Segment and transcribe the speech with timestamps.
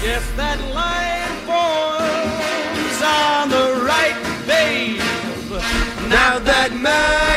[0.00, 4.14] Yes, that line forms on the right,
[4.46, 5.00] babe.
[6.08, 7.27] Now that Mackey's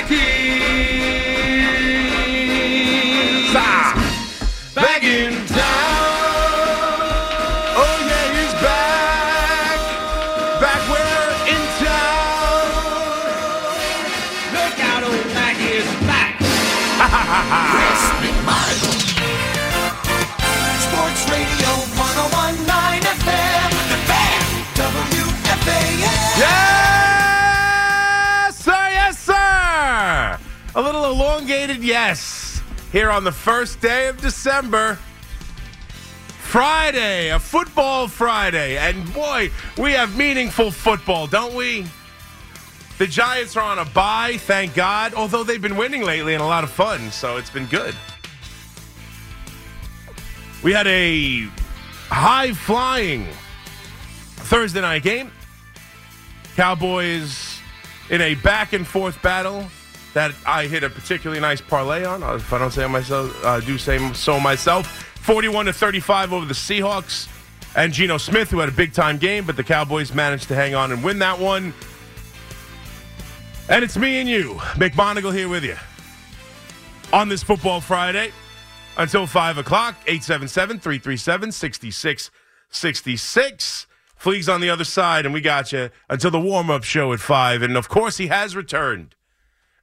[31.82, 34.98] yes here on the first day of December.
[36.52, 38.78] Friday, a football Friday.
[38.78, 41.86] And boy, we have meaningful football, don't we?
[42.98, 46.46] The Giants are on a bye, thank God, although they've been winning lately and a
[46.46, 47.96] lot of fun, so it's been good.
[50.62, 51.48] We had a
[52.10, 53.28] high flying
[54.36, 55.32] Thursday night game.
[56.56, 57.60] Cowboys
[58.10, 59.72] in a back and forth battle
[60.14, 62.22] that I hit a particularly nice parlay on.
[62.24, 64.88] uh, If I don't say myself, I do say so myself.
[65.22, 67.28] 41 to 35 over the Seahawks
[67.76, 70.76] and Geno Smith, who had a big time game, but the Cowboys managed to hang
[70.76, 71.74] on and win that one.
[73.70, 75.78] And it's me and you, McMonigle, here with you
[77.14, 78.32] on this Football Friday
[78.98, 79.96] until 5 o'clock.
[80.08, 83.88] 877 337 6666.
[84.18, 87.20] Fleeg's on the other side, and we got you until the warm up show at
[87.20, 87.62] 5.
[87.62, 89.16] And of course, he has returned.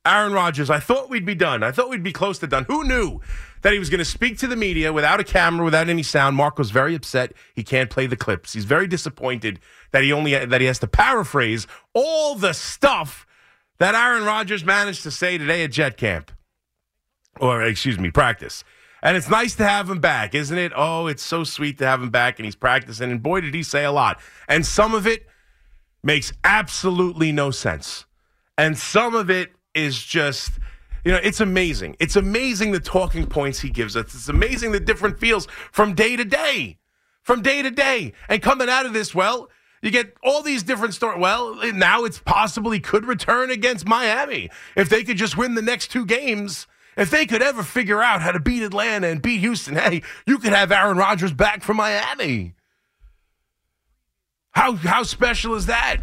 [0.06, 1.62] Aaron Rodgers, I thought we'd be done.
[1.62, 2.64] I thought we'd be close to done.
[2.64, 3.20] Who knew
[3.62, 6.36] that he was going to speak to the media without a camera, without any sound?
[6.36, 7.32] Mark was very upset.
[7.54, 8.52] He can't play the clips.
[8.52, 13.26] He's very disappointed that he only that he has to paraphrase all the stuff
[13.78, 16.32] that Aaron Rodgers managed to say today at Jet Camp,
[17.40, 18.64] or excuse me, practice.
[19.02, 20.72] And it's nice to have him back, isn't it?
[20.74, 23.10] Oh, it's so sweet to have him back, and he's practicing.
[23.10, 24.20] And boy, did he say a lot.
[24.48, 25.26] And some of it
[26.02, 28.06] makes absolutely no sense.
[28.56, 30.52] And some of it is just,
[31.04, 31.96] you know, it's amazing.
[32.00, 34.14] It's amazing the talking points he gives us.
[34.14, 36.78] It's amazing the different feels from day to day,
[37.22, 38.12] from day to day.
[38.28, 39.48] And coming out of this, well,
[39.82, 41.20] you get all these different stories.
[41.20, 44.50] Well, now it's possible he could return against Miami.
[44.76, 48.22] If they could just win the next two games, if they could ever figure out
[48.22, 51.76] how to beat Atlanta and beat Houston, hey, you could have Aaron Rodgers back from
[51.76, 52.54] Miami.
[54.50, 55.98] How, how special is that?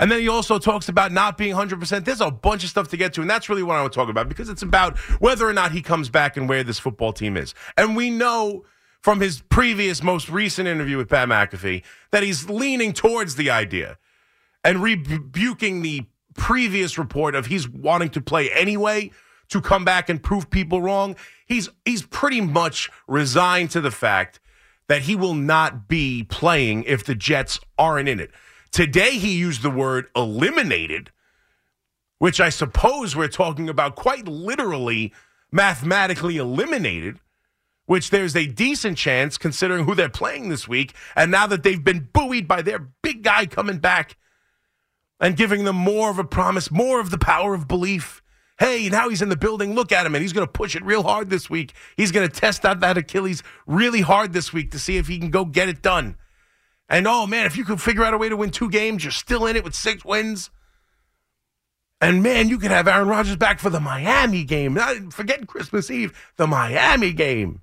[0.00, 2.04] And then he also talks about not being 100%.
[2.06, 3.96] There's a bunch of stuff to get to, and that's really what I want to
[3.96, 7.12] talk about because it's about whether or not he comes back and where this football
[7.12, 7.54] team is.
[7.76, 8.64] And we know
[9.02, 13.98] from his previous, most recent interview with Pat McAfee that he's leaning towards the idea
[14.64, 19.10] and rebuking the previous report of he's wanting to play anyway
[19.50, 21.14] to come back and prove people wrong.
[21.44, 24.40] He's he's pretty much resigned to the fact
[24.88, 28.30] that he will not be playing if the Jets aren't in it.
[28.72, 31.10] Today he used the word eliminated,
[32.18, 35.12] which I suppose we're talking about quite literally
[35.50, 37.18] mathematically eliminated,
[37.86, 40.94] which there's a decent chance considering who they're playing this week.
[41.16, 44.16] And now that they've been buoyed by their big guy coming back
[45.18, 48.22] and giving them more of a promise, more of the power of belief.
[48.60, 49.74] Hey, now he's in the building.
[49.74, 51.72] Look at him, and he's going to push it real hard this week.
[51.96, 55.18] He's going to test out that Achilles really hard this week to see if he
[55.18, 56.16] can go get it done.
[56.90, 59.12] And oh man, if you could figure out a way to win two games, you're
[59.12, 60.50] still in it with six wins.
[62.00, 64.76] And man, you could have Aaron Rodgers back for the Miami game.
[65.10, 67.62] Forget Christmas Eve, the Miami game.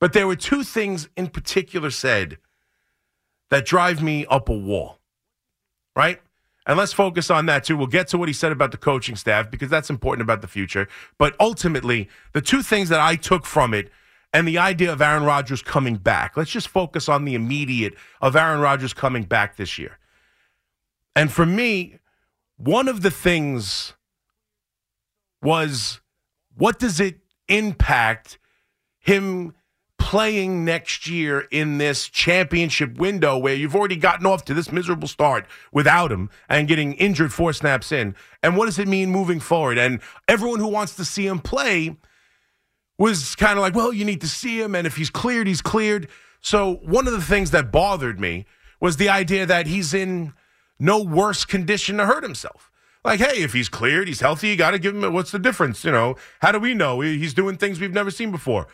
[0.00, 2.38] But there were two things in particular said
[3.50, 4.98] that drive me up a wall,
[5.94, 6.20] right?
[6.66, 7.76] And let's focus on that too.
[7.76, 10.48] We'll get to what he said about the coaching staff because that's important about the
[10.48, 10.88] future.
[11.18, 13.90] But ultimately, the two things that I took from it
[14.34, 16.36] and the idea of Aaron Rodgers coming back.
[16.36, 19.98] Let's just focus on the immediate of Aaron Rodgers coming back this year.
[21.14, 22.00] And for me,
[22.56, 23.94] one of the things
[25.40, 26.00] was
[26.56, 28.38] what does it impact
[28.98, 29.54] him
[29.98, 35.08] playing next year in this championship window where you've already gotten off to this miserable
[35.08, 38.16] start without him and getting injured four snaps in?
[38.42, 39.78] And what does it mean moving forward?
[39.78, 41.96] And everyone who wants to see him play
[42.98, 45.62] was kind of like, well, you need to see him, and if he's cleared, he's
[45.62, 46.08] cleared.
[46.40, 48.46] So one of the things that bothered me
[48.80, 50.32] was the idea that he's in
[50.78, 52.70] no worse condition to hurt himself.
[53.04, 55.12] Like, hey, if he's cleared, he's healthy, you got to give him.
[55.12, 55.84] What's the difference?
[55.84, 58.66] You know, how do we know he's doing things we've never seen before?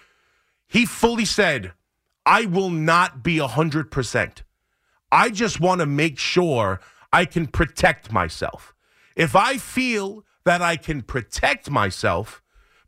[0.68, 1.72] He fully said,
[2.24, 4.44] "I will not be hundred percent.
[5.10, 6.80] I just want to make sure
[7.12, 8.72] I can protect myself.
[9.16, 12.40] If I feel that I can protect myself."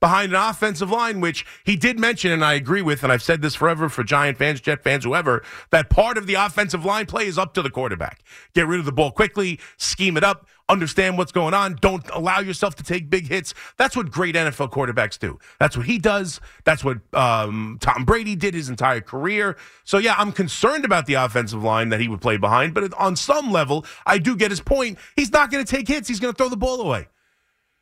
[0.03, 3.41] Behind an offensive line, which he did mention, and I agree with, and I've said
[3.41, 7.29] this forever for Giant fans, Jet fans, whoever, that part of the offensive line play
[7.29, 8.25] is up to the quarterback.
[8.53, 11.77] Get rid of the ball quickly, scheme it up, understand what's going on.
[11.81, 13.55] Don't allow yourself to take big hits.
[13.77, 15.39] That's what great NFL quarterbacks do.
[15.61, 16.41] That's what he does.
[16.65, 19.57] That's what um, Tom Brady did his entire career.
[19.85, 23.15] So, yeah, I'm concerned about the offensive line that he would play behind, but on
[23.15, 24.99] some level, I do get his point.
[25.15, 27.07] He's not going to take hits, he's going to throw the ball away.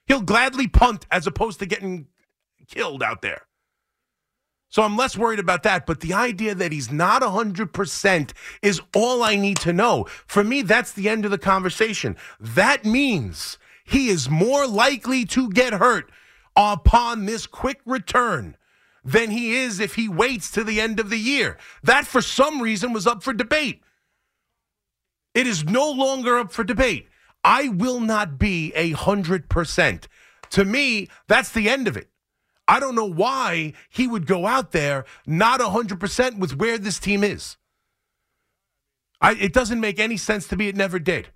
[0.06, 2.06] He'll gladly punt as opposed to getting
[2.68, 3.42] killed out there.
[4.70, 5.84] So I'm less worried about that.
[5.84, 8.32] But the idea that he's not 100%
[8.62, 10.06] is all I need to know.
[10.26, 12.16] For me, that's the end of the conversation.
[12.38, 16.10] That means he is more likely to get hurt
[16.56, 18.56] upon this quick return
[19.04, 21.58] than he is if he waits to the end of the year.
[21.82, 23.82] That, for some reason, was up for debate.
[25.34, 27.08] It is no longer up for debate.
[27.44, 30.06] I will not be a 100%.
[30.50, 32.08] To me, that's the end of it.
[32.68, 36.98] I don't know why he would go out there not a 100% with where this
[36.98, 37.56] team is.
[39.20, 40.68] I, it doesn't make any sense to me.
[40.68, 41.28] It never did.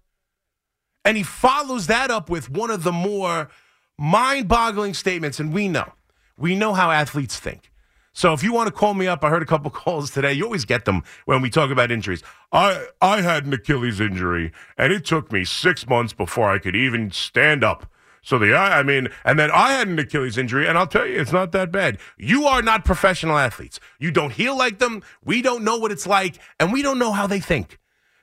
[1.05, 3.51] And he follows that up with one of the more
[3.99, 5.39] mind boggling statements.
[5.39, 5.93] And we know,
[6.39, 7.71] we know how athletes think.
[8.15, 10.33] So if you want to call me up, I heard a couple calls today.
[10.33, 12.23] You always get them when we talk about injuries.
[12.53, 16.77] I, I had an Achilles injury, and it took me six months before I could
[16.77, 17.91] even stand up.
[18.23, 21.21] So the I mean, and then I had an Achilles injury, and I'll tell you,
[21.21, 21.99] it's not that bad.
[22.17, 23.81] You are not professional athletes.
[23.99, 25.03] You don't heal like them.
[25.23, 27.79] We don't know what it's like, and we don't know how they think.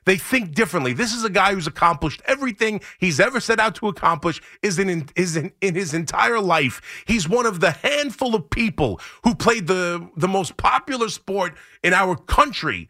[0.05, 0.93] They think differently.
[0.93, 5.07] This is a guy who's accomplished everything he's ever set out to accomplish is in,
[5.15, 6.81] is in, in his entire life.
[7.05, 11.53] He's one of the handful of people who played the, the most popular sport
[11.83, 12.89] in our country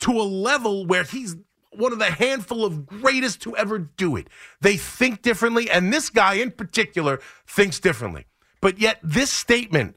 [0.00, 1.36] to a level where he's
[1.72, 4.28] one of the handful of greatest to ever do it.
[4.60, 8.26] They think differently, and this guy in particular thinks differently.
[8.60, 9.96] But yet, this statement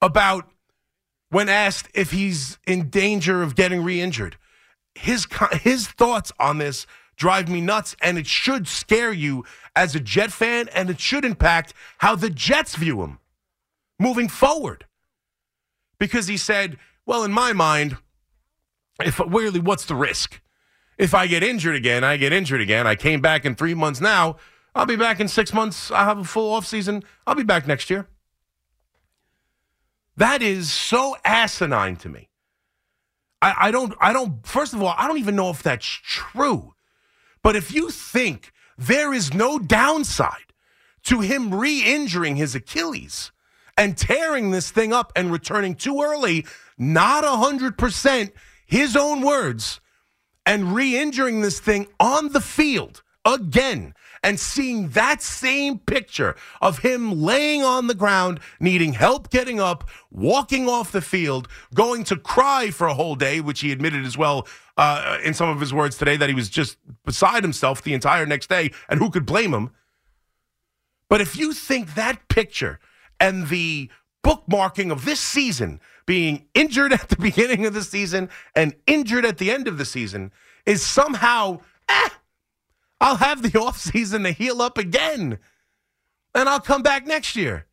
[0.00, 0.50] about
[1.28, 4.36] when asked if he's in danger of getting re-injured,
[4.94, 9.44] his his thoughts on this drive me nuts, and it should scare you
[9.76, 13.18] as a Jet fan, and it should impact how the Jets view him
[13.98, 14.86] moving forward.
[15.98, 17.98] Because he said, "Well, in my mind,
[19.02, 20.40] if really, what's the risk?"
[20.96, 22.86] If I get injured again, I get injured again.
[22.86, 24.36] I came back in three months now.
[24.74, 25.90] I'll be back in six months.
[25.90, 27.02] I'll have a full off season.
[27.26, 28.06] I'll be back next year.
[30.16, 32.29] That is so asinine to me.
[33.42, 36.74] I, I don't, I don't, first of all, I don't even know if that's true.
[37.42, 40.52] But if you think there is no downside
[41.04, 43.32] to him re injuring his Achilles
[43.76, 46.44] and tearing this thing up and returning too early,
[46.76, 48.32] not 100%,
[48.66, 49.80] his own words,
[50.44, 56.80] and re injuring this thing on the field again and seeing that same picture of
[56.80, 62.16] him laying on the ground, needing help getting up, walking off the field, going to
[62.16, 64.46] cry for a whole day, which he admitted as well
[64.76, 68.26] uh, in some of his words today that he was just beside himself the entire
[68.26, 69.70] next day, and who could blame him?
[71.08, 72.78] But if you think that picture
[73.18, 73.90] and the
[74.24, 79.38] bookmarking of this season being injured at the beginning of the season and injured at
[79.38, 80.32] the end of the season
[80.66, 82.08] is somehow, eh,
[83.00, 85.38] I'll have the offseason to heal up again.
[86.34, 87.66] And I'll come back next year.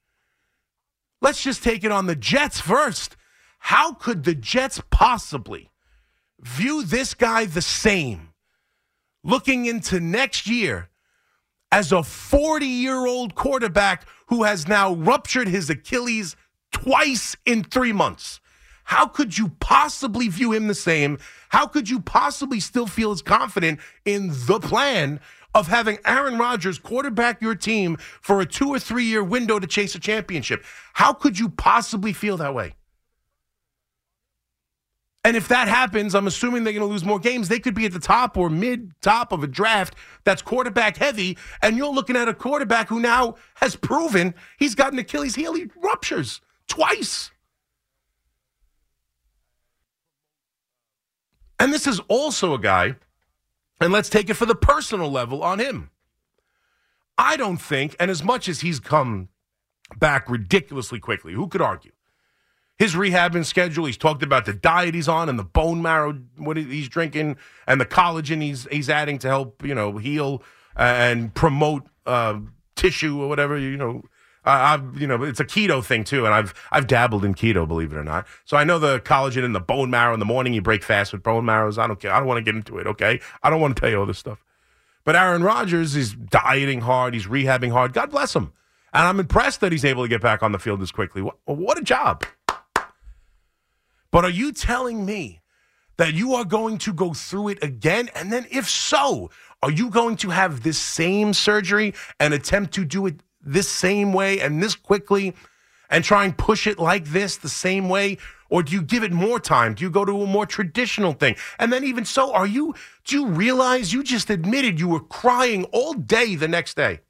[1.22, 3.16] Let's just take it on the Jets first.
[3.60, 5.72] How could the Jets possibly
[6.40, 8.30] view this guy the same
[9.24, 10.90] looking into next year
[11.72, 16.36] as a 40 year old quarterback who has now ruptured his Achilles
[16.72, 18.40] twice in three months.
[18.88, 21.20] How could you possibly view him the same?
[21.50, 25.20] How could you possibly still feel as confident in the plan
[25.54, 29.68] of having Aaron Rodgers quarterback your team for a two or three year window to
[29.68, 30.64] chase a championship?
[30.94, 32.76] How could you possibly feel that way?
[35.26, 37.50] And if that happens, I'm assuming they're going to lose more games.
[37.50, 41.38] They could be at the top or mid top of a draft that's quarterback heavy.
[41.62, 45.56] And you're looking at a quarterback who now has proven he's got an Achilles heel.
[45.56, 46.40] He ruptures
[46.70, 47.32] twice.
[51.60, 52.96] And this is also a guy,
[53.82, 55.90] and let's take it for the personal level on him.
[57.18, 59.30] I don't think, and as much as he's come
[59.98, 61.92] back ridiculously quickly, who could argue?
[62.78, 66.58] His rehabbing schedule, he's talked about the diet he's on and the bone marrow what
[66.58, 70.44] he's drinking and the collagen he's he's adding to help, you know, heal
[70.76, 72.40] and promote uh,
[72.76, 74.04] tissue or whatever, you know,
[74.48, 77.92] I've you know it's a keto thing too, and I've I've dabbled in keto, believe
[77.92, 78.28] it or not.
[78.46, 80.54] So I know the collagen in the bone marrow in the morning.
[80.54, 81.78] You break fast with bone marrows.
[81.78, 82.14] I don't care.
[82.14, 82.88] I don't want to get into it.
[82.88, 84.44] Okay, I don't want to tell you all this stuff.
[85.04, 87.14] But Aaron Rodgers is dieting hard.
[87.14, 87.94] He's rehabbing hard.
[87.94, 88.52] God bless him.
[88.94, 91.22] And I'm impressed that he's able to get back on the field as quickly.
[91.22, 92.26] What, what a job.
[94.12, 95.42] But are you telling me
[95.98, 98.10] that you are going to go through it again?
[98.16, 99.30] And then, if so,
[99.62, 104.14] are you going to have this same surgery and attempt to do it this same
[104.14, 105.34] way and this quickly
[105.90, 108.18] and try and push it like this the same way?
[108.50, 109.74] Or do you give it more time?
[109.74, 111.36] Do you go to a more traditional thing?
[111.60, 115.66] And then, even so, are you, do you realize you just admitted you were crying
[115.66, 117.02] all day the next day?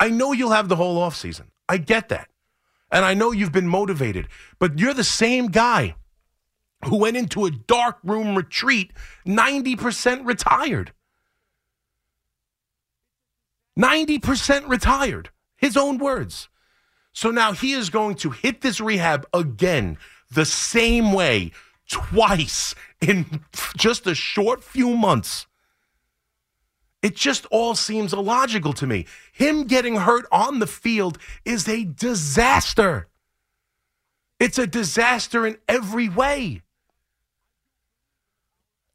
[0.00, 1.46] I know you'll have the whole offseason.
[1.68, 2.28] I get that.
[2.90, 5.94] And I know you've been motivated, but you're the same guy
[6.84, 8.92] who went into a dark room retreat
[9.26, 10.92] 90% retired.
[13.78, 15.30] 90% retired.
[15.56, 16.48] His own words.
[17.12, 19.96] So now he is going to hit this rehab again
[20.30, 21.52] the same way
[21.88, 23.40] twice in
[23.76, 25.46] just a short few months.
[27.02, 29.06] It just all seems illogical to me.
[29.32, 33.08] Him getting hurt on the field is a disaster.
[34.40, 36.62] It's a disaster in every way.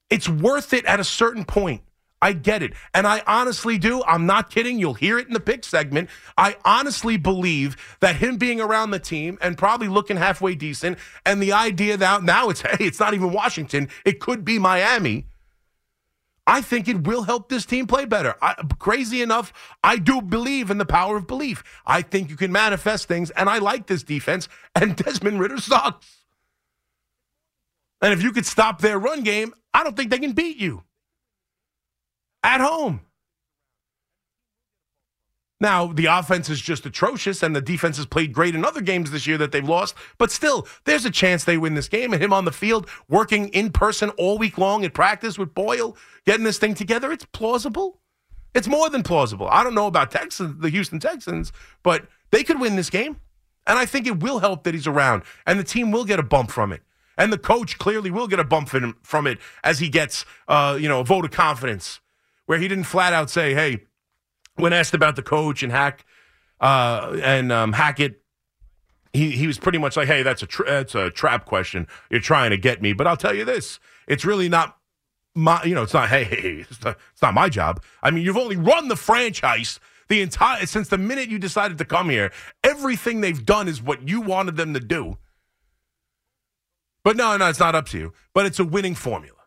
[0.10, 1.82] It's worth it at a certain point.
[2.22, 2.74] I get it.
[2.94, 4.04] And I honestly do.
[4.04, 4.78] I'm not kidding.
[4.80, 6.10] You'll hear it in the pick segment.
[6.38, 11.42] I honestly believe that him being around the team and probably looking halfway decent, and
[11.42, 15.26] the idea that now it's, hey, it's not even Washington, it could be Miami.
[16.48, 18.36] I think it will help this team play better.
[18.42, 21.64] I, crazy enough, I do believe in the power of belief.
[21.86, 26.18] I think you can manifest things, and I like this defense, and Desmond Ridder sucks.
[28.02, 30.84] And if you could stop their run game, I don't think they can beat you
[32.44, 33.02] at home.
[35.62, 39.12] Now, the offense is just atrocious, and the defense has played great in other games
[39.12, 39.94] this year that they've lost.
[40.18, 42.14] But still, there's a chance they win this game.
[42.14, 45.96] And him on the field, working in person all week long at practice with Boyle,
[46.26, 48.00] getting this thing together, it's plausible.
[48.56, 49.48] It's more than plausible.
[49.52, 53.18] I don't know about Texans, the Houston Texans, but they could win this game.
[53.68, 56.24] And I think it will help that he's around, and the team will get a
[56.24, 56.82] bump from it.
[57.20, 58.70] And the coach clearly will get a bump
[59.04, 62.00] from it as he gets, uh, you know, a vote of confidence
[62.52, 63.80] where he didn't flat out say, hey,
[64.58, 66.04] when asked about the coach and Hack
[66.60, 68.22] uh, and um, Hackett,
[69.14, 71.88] he, he was pretty much like, hey, that's a, tra- that's a trap question.
[72.10, 72.92] You're trying to get me.
[72.92, 74.78] But I'll tell you this it's really not
[75.34, 77.82] my, you know, it's not, hey, hey it's, not, it's not my job.
[78.04, 79.80] I mean, you've only run the franchise
[80.10, 82.34] the entire, since the minute you decided to come here.
[82.66, 85.18] Everything they've done is what you wanted them to do.
[87.06, 88.14] But no, no, it's not up to you.
[88.34, 89.38] But it's a winning formula,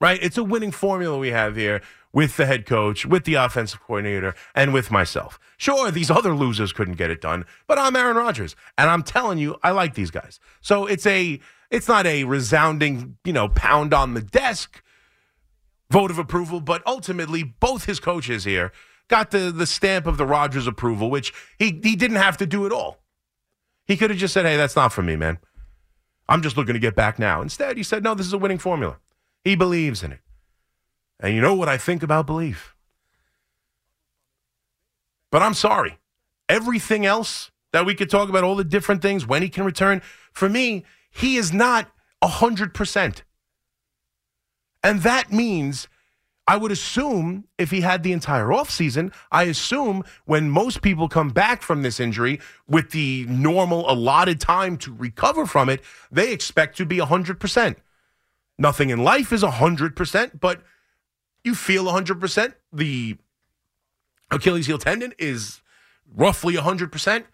[0.00, 0.18] right?
[0.22, 4.34] It's a winning formula we have here with the head coach, with the offensive coordinator,
[4.54, 5.38] and with myself.
[5.56, 9.38] Sure, these other losers couldn't get it done, but I'm Aaron Rodgers, and I'm telling
[9.38, 10.40] you, I like these guys.
[10.60, 11.38] So it's a,
[11.70, 14.82] it's not a resounding, you know, pound on the desk
[15.90, 18.72] vote of approval, but ultimately, both his coaches here
[19.08, 22.66] got the the stamp of the Rodgers approval, which he he didn't have to do
[22.66, 22.98] at all.
[23.86, 25.38] He could have just said, "Hey, that's not for me, man."
[26.30, 27.42] I'm just looking to get back now.
[27.42, 28.98] Instead, he said, no, this is a winning formula.
[29.44, 30.20] He believes in it.
[31.18, 32.74] And you know what I think about belief.
[35.30, 35.98] But I'm sorry.
[36.48, 40.02] Everything else that we could talk about, all the different things, when he can return,
[40.32, 41.90] for me, he is not
[42.22, 43.22] 100%.
[44.82, 45.88] And that means
[46.46, 51.28] I would assume if he had the entire offseason, I assume when most people come
[51.28, 55.80] back from this injury with the normal allotted time to recover from it,
[56.10, 57.76] they expect to be 100%.
[58.60, 60.60] Nothing in life is 100%, but
[61.42, 62.54] you feel 100%.
[62.70, 63.16] The
[64.30, 65.62] Achilles heel tendon is
[66.14, 67.24] roughly 100%.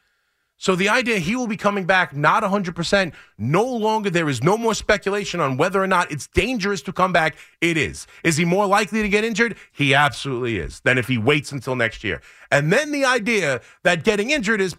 [0.56, 4.56] So the idea he will be coming back not 100%, no longer there is no
[4.56, 7.37] more speculation on whether or not it's dangerous to come back.
[7.61, 8.06] It is.
[8.23, 9.56] Is he more likely to get injured?
[9.73, 12.23] He absolutely is than if he waits until next year.
[12.52, 14.76] And then the idea that getting injured is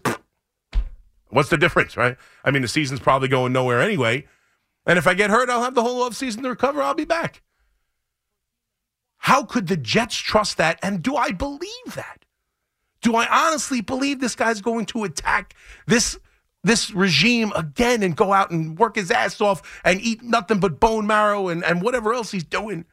[1.28, 2.16] what's the difference, right?
[2.42, 4.26] I mean, the season's probably going nowhere anyway.
[4.88, 6.82] And if I get hurt, I'll have the whole offseason to recover.
[6.82, 7.42] I'll be back.
[9.18, 10.78] How could the Jets trust that?
[10.82, 12.24] And do I believe that?
[13.02, 15.54] Do I honestly believe this guy's going to attack
[15.86, 16.18] this
[16.64, 20.80] this regime again and go out and work his ass off and eat nothing but
[20.80, 22.84] bone marrow and, and whatever else he's doing?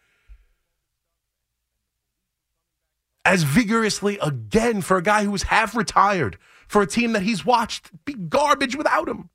[3.24, 6.38] As vigorously again for a guy who was half retired,
[6.68, 9.30] for a team that he's watched be garbage without him.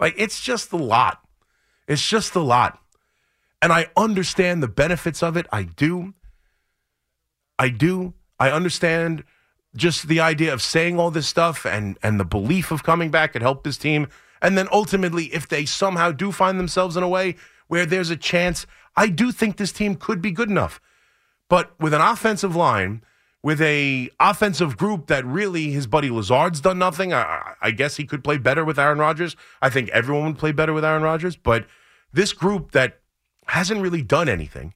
[0.00, 1.20] Like, it's just a lot.
[1.86, 2.80] It's just a lot.
[3.62, 5.46] And I understand the benefits of it.
[5.52, 6.14] I do.
[7.58, 8.14] I do.
[8.38, 9.22] I understand
[9.76, 13.34] just the idea of saying all this stuff and and the belief of coming back
[13.34, 14.08] could help this team.
[14.42, 17.36] And then ultimately, if they somehow do find themselves in a way
[17.68, 18.66] where there's a chance,
[18.96, 20.80] I do think this team could be good enough.
[21.48, 23.02] But with an offensive line
[23.42, 27.12] with a offensive group that really his buddy Lazard's done nothing.
[27.12, 29.36] I, I guess he could play better with Aaron Rodgers.
[29.62, 31.66] I think everyone would play better with Aaron Rodgers, but
[32.12, 33.00] this group that
[33.46, 34.74] hasn't really done anything,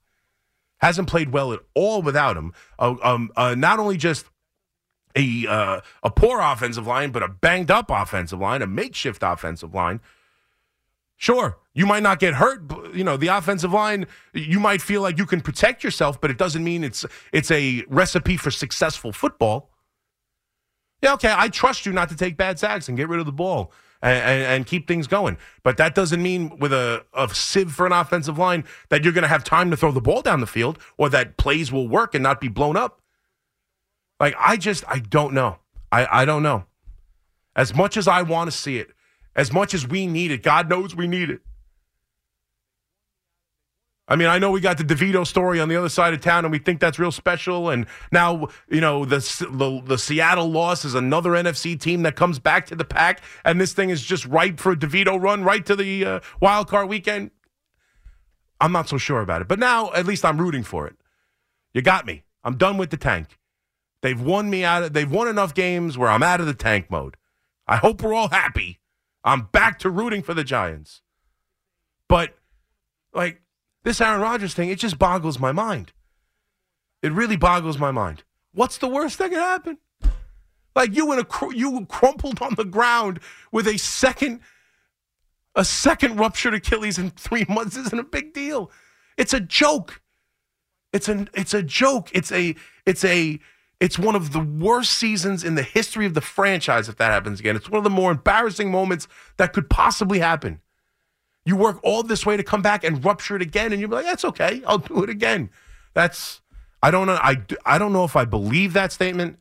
[0.79, 2.53] hasn't played well at all without him.
[2.79, 4.27] Uh, um, uh, not only just
[5.17, 9.75] a uh, a poor offensive line, but a banged up offensive line, a makeshift offensive
[9.75, 10.01] line.
[11.17, 12.63] Sure, you might not get hurt.
[12.95, 16.39] You know, the offensive line, you might feel like you can protect yourself, but it
[16.39, 19.71] doesn't mean it's it's a recipe for successful football.
[21.03, 23.33] Yeah, okay, I trust you not to take bad sacks and get rid of the
[23.33, 25.37] ball and, and, and keep things going.
[25.63, 29.23] But that doesn't mean with a, a sieve for an offensive line that you're going
[29.23, 32.15] to have time to throw the ball down the field or that plays will work
[32.15, 33.03] and not be blown up.
[34.19, 35.59] Like, I just, I don't know.
[35.93, 36.65] I, I don't know.
[37.55, 38.94] As much as I want to see it,
[39.37, 41.41] as much as we need it, God knows we need it.
[44.07, 46.45] I mean, I know we got the DeVito story on the other side of town,
[46.45, 47.71] and we think that's real special.
[47.71, 49.17] And now, you know, the
[49.51, 53.59] the, the Seattle loss is another NFC team that comes back to the pack, and
[53.59, 56.89] this thing is just ripe for a DeVito run right to the uh, wild card
[56.89, 57.31] weekend.
[58.61, 60.97] I'm not so sure about it, but now at least I'm rooting for it.
[61.73, 62.25] You got me.
[62.45, 63.39] I'm done with the tank.
[64.03, 64.83] They've won me out.
[64.83, 67.17] Of, they've won enough games where I'm out of the tank mode.
[67.67, 68.81] I hope we're all happy.
[69.25, 71.01] I'm back to rooting for the Giants.
[72.09, 72.37] But
[73.15, 73.41] like
[73.83, 75.93] this Aaron Rodgers thing, it just boggles my mind.
[77.03, 78.25] It really boggles my mind.
[78.53, 79.79] What's the worst that could happen?
[80.77, 83.21] Like you in a cr- you crumpled on the ground
[83.53, 84.41] with a second
[85.55, 88.71] a second ruptured Achilles in 3 months isn't a big deal.
[89.17, 90.03] It's a joke.
[90.93, 92.11] It's an it's a joke.
[92.13, 93.39] It's a it's a
[93.85, 97.39] it's one of the worst seasons in the history of the franchise if that happens
[97.39, 97.55] again.
[97.55, 100.63] It's one of the more embarrassing moments that could possibly happen.
[101.45, 104.07] You work all this way to come back and rupture it again, and you're like,
[104.07, 104.63] "That's okay.
[104.67, 105.51] I'll do it again."
[105.93, 106.41] That's
[106.83, 107.19] I don't know.
[107.21, 109.39] I I don't know if I believe that statement,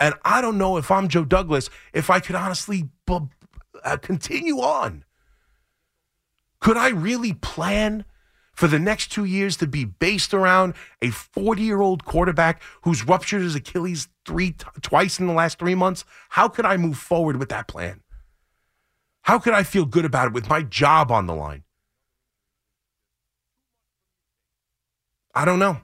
[0.00, 3.28] and I don't know if I'm Joe Douglas if I could honestly bu-
[3.84, 5.04] uh, continue on.
[6.58, 8.06] Could I really plan
[8.54, 13.06] for the next two years to be based around a 40 year old quarterback who's
[13.06, 16.04] ruptured his Achilles three t- twice in the last three months?
[16.30, 18.00] How could I move forward with that plan?
[19.22, 21.64] How could I feel good about it with my job on the line?
[25.34, 25.83] I don't know.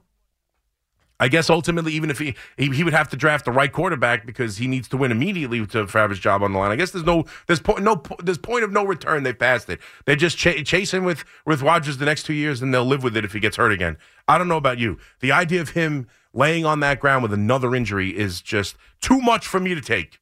[1.21, 4.25] I guess ultimately, even if he, he he would have to draft the right quarterback
[4.25, 6.71] because he needs to win immediately to have his job on the line.
[6.71, 9.23] I guess there's no there's point no there's point of no return.
[9.23, 9.81] They passed it.
[10.07, 13.19] They're just ch- chasing with with Rodgers the next two years, and they'll live with
[13.19, 13.99] it if he gets hurt again.
[14.27, 14.99] I don't know about you.
[15.21, 19.47] The idea of him laying on that ground with another injury is just too much
[19.47, 20.21] for me to take.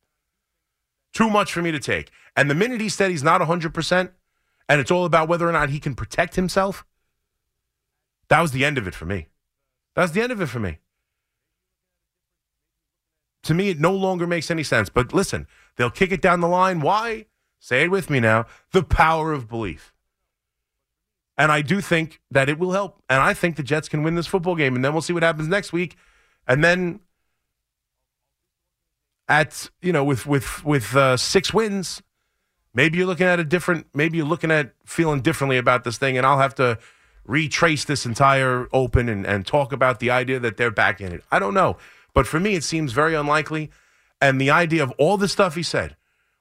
[1.15, 2.11] Too much for me to take.
[2.37, 4.11] And the minute he said he's not 100%,
[4.69, 6.85] and it's all about whether or not he can protect himself,
[8.29, 9.29] that was the end of it for me.
[9.95, 10.79] That was the end of it for me.
[13.45, 14.89] To me, it no longer makes any sense.
[14.89, 15.47] But listen,
[15.77, 16.81] they'll kick it down the line.
[16.81, 17.27] Why?
[17.61, 18.47] Say it with me now.
[18.73, 19.95] The power of belief.
[21.37, 23.01] And I do think that it will help.
[23.09, 24.75] And I think the Jets can win this football game.
[24.75, 25.97] And then we'll see what happens next week.
[26.47, 27.01] And then
[29.29, 32.03] at you know with with with uh, six wins,
[32.75, 33.87] maybe you're looking at a different.
[33.95, 36.17] Maybe you're looking at feeling differently about this thing.
[36.17, 36.79] And I'll have to
[37.25, 41.23] retrace this entire open and, and talk about the idea that they're back in it.
[41.31, 41.77] I don't know.
[42.15, 43.71] But for me, it seems very unlikely.
[44.21, 45.97] And the idea of all the stuff he said,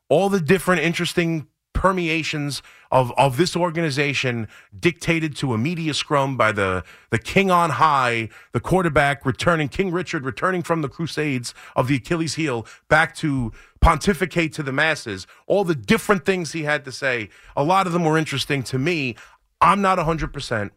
[0.10, 6.52] all the different interesting permeations of, of this organization dictated to a media scrum by
[6.52, 11.88] the, the king on high, the quarterback returning, King Richard returning from the crusades of
[11.88, 16.84] the Achilles heel back to pontificate to the masses, all the different things he had
[16.86, 19.16] to say, a lot of them were interesting to me.
[19.62, 20.72] I'm not 100%.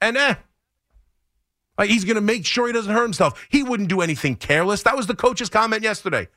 [0.00, 0.36] And eh,
[1.88, 3.46] he's going to make sure he doesn't hurt himself.
[3.48, 4.82] He wouldn't do anything careless.
[4.82, 6.28] That was the coach's comment yesterday,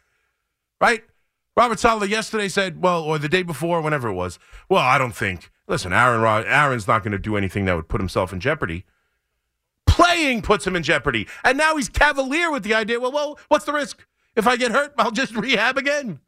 [0.80, 1.04] right?
[1.58, 4.40] Robert Saleh yesterday said, well, or the day before, whenever it was.
[4.70, 5.52] Well, I don't think.
[5.68, 8.86] Listen, Aaron, Rod- Aaron's not going to do anything that would put himself in jeopardy.
[9.88, 13.00] Playing puts him in jeopardy, and now he's cavalier with the idea.
[13.00, 14.06] Well, well, what's the risk?
[14.36, 16.20] If I get hurt, I'll just rehab again.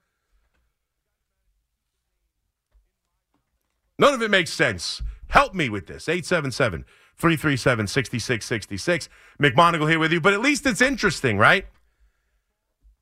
[3.99, 5.01] None of it makes sense.
[5.29, 6.07] Help me with this.
[6.07, 6.85] 877
[7.17, 9.09] 337 6666.
[9.41, 11.65] McMonigle here with you, but at least it's interesting, right?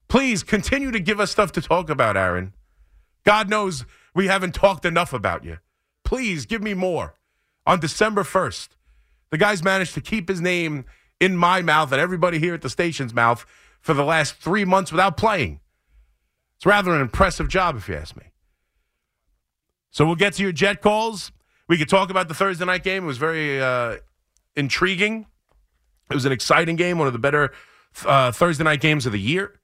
[0.08, 2.54] Please continue to give us stuff to talk about, Aaron.
[3.25, 5.58] God knows we haven't talked enough about you.
[6.04, 7.15] Please give me more.
[7.65, 8.69] On December 1st,
[9.32, 10.86] the guy's managed to keep his name
[11.19, 13.45] in my mouth and everybody here at the station's mouth
[13.82, 15.60] for the last three months without playing.
[16.56, 18.25] It's rather an impressive job, if you ask me.
[19.89, 21.32] So we'll get to your jet calls.
[21.67, 23.04] We could talk about the Thursday night game.
[23.04, 23.97] It was very uh,
[24.56, 25.25] intriguing.
[26.10, 27.51] It was an exciting game, one of the better
[28.06, 29.60] uh, Thursday night games of the year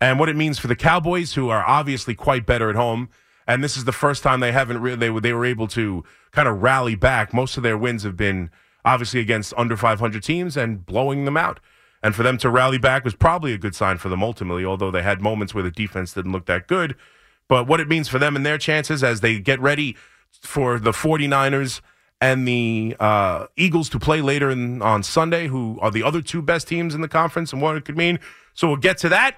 [0.00, 3.08] and what it means for the Cowboys, who are obviously quite better at home.
[3.46, 6.48] And this is the first time they haven't really they, they were able to kind
[6.48, 7.32] of rally back.
[7.32, 8.50] Most of their wins have been
[8.84, 11.60] obviously against under 500 teams and blowing them out.
[12.02, 14.90] And for them to rally back was probably a good sign for them ultimately, although
[14.90, 16.96] they had moments where the defense didn't look that good.
[17.48, 19.96] But what it means for them and their chances as they get ready
[20.40, 21.80] for the 49ers
[22.20, 26.42] and the uh, Eagles to play later in, on Sunday, who are the other two
[26.42, 28.18] best teams in the conference, and what it could mean.
[28.54, 29.36] So we'll get to that.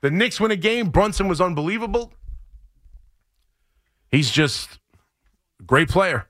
[0.00, 0.90] The Knicks win a game.
[0.90, 2.12] Brunson was unbelievable.
[4.10, 4.78] He's just
[5.60, 6.27] a great player.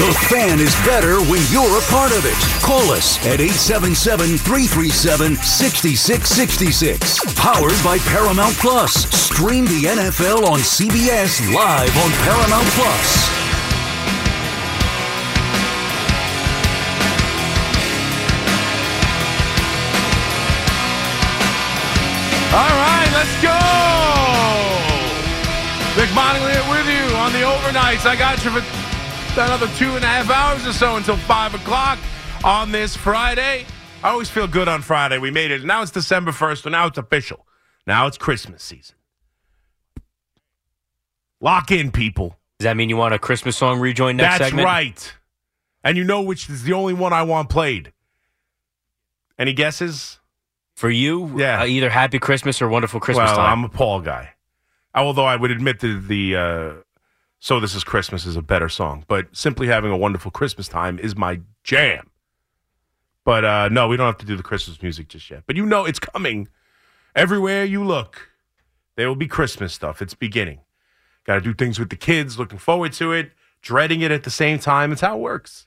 [0.00, 2.32] The fan is better when you're a part of it.
[2.64, 7.20] Call us at 877 337 6666.
[7.36, 9.04] Powered by Paramount Plus.
[9.12, 13.28] Stream the NFL on CBS live on Paramount Plus.
[22.56, 23.52] All right, let's go.
[26.00, 28.08] McMonigle with you on the overnights.
[28.08, 28.89] I got you for
[29.32, 31.98] another two and a half hours or so until five o'clock
[32.44, 33.64] on this Friday.
[34.02, 35.18] I always feel good on Friday.
[35.18, 35.64] We made it.
[35.64, 37.46] Now it's December 1st, and now it's official.
[37.86, 38.96] Now it's Christmas season.
[41.40, 42.36] Lock in, people.
[42.58, 44.66] Does that mean you want a Christmas song rejoin next That's segment?
[44.66, 45.12] right.
[45.82, 47.92] And you know which is the only one I want played.
[49.38, 50.18] Any guesses?
[50.76, 51.60] For you, Yeah.
[51.62, 53.58] uh, either Happy Christmas or Wonderful Christmas well, Time.
[53.58, 54.30] I'm a Paul guy.
[54.94, 56.72] Although I would admit that the uh,
[57.40, 60.98] "So This Is Christmas" is a better song, but simply having a wonderful Christmas time
[60.98, 62.10] is my jam.
[63.24, 65.44] But uh, no, we don't have to do the Christmas music just yet.
[65.46, 66.48] But you know it's coming.
[67.14, 68.28] Everywhere you look,
[68.96, 70.00] there will be Christmas stuff.
[70.00, 70.60] It's beginning.
[71.24, 72.38] Got to do things with the kids.
[72.38, 73.32] Looking forward to it.
[73.62, 74.92] Dreading it at the same time.
[74.92, 75.66] It's how it works.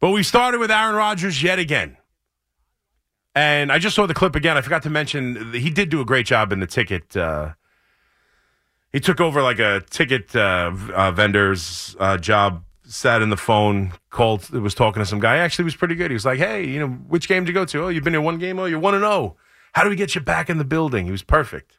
[0.00, 1.96] But we started with Aaron Rodgers yet again.
[3.34, 4.56] And I just saw the clip again.
[4.56, 7.16] I forgot to mention he did do a great job in the ticket.
[7.16, 7.50] Uh,
[8.92, 12.64] he took over like a ticket uh, uh, vendor's uh, job.
[12.84, 15.36] Sat in the phone, called, was talking to some guy.
[15.36, 16.10] Actually, was pretty good.
[16.10, 17.84] He was like, "Hey, you know, which game did you go to?
[17.84, 18.58] Oh, you've been here one game.
[18.58, 19.36] Oh, you're one and zero.
[19.74, 21.78] How do we get you back in the building?" He was perfect.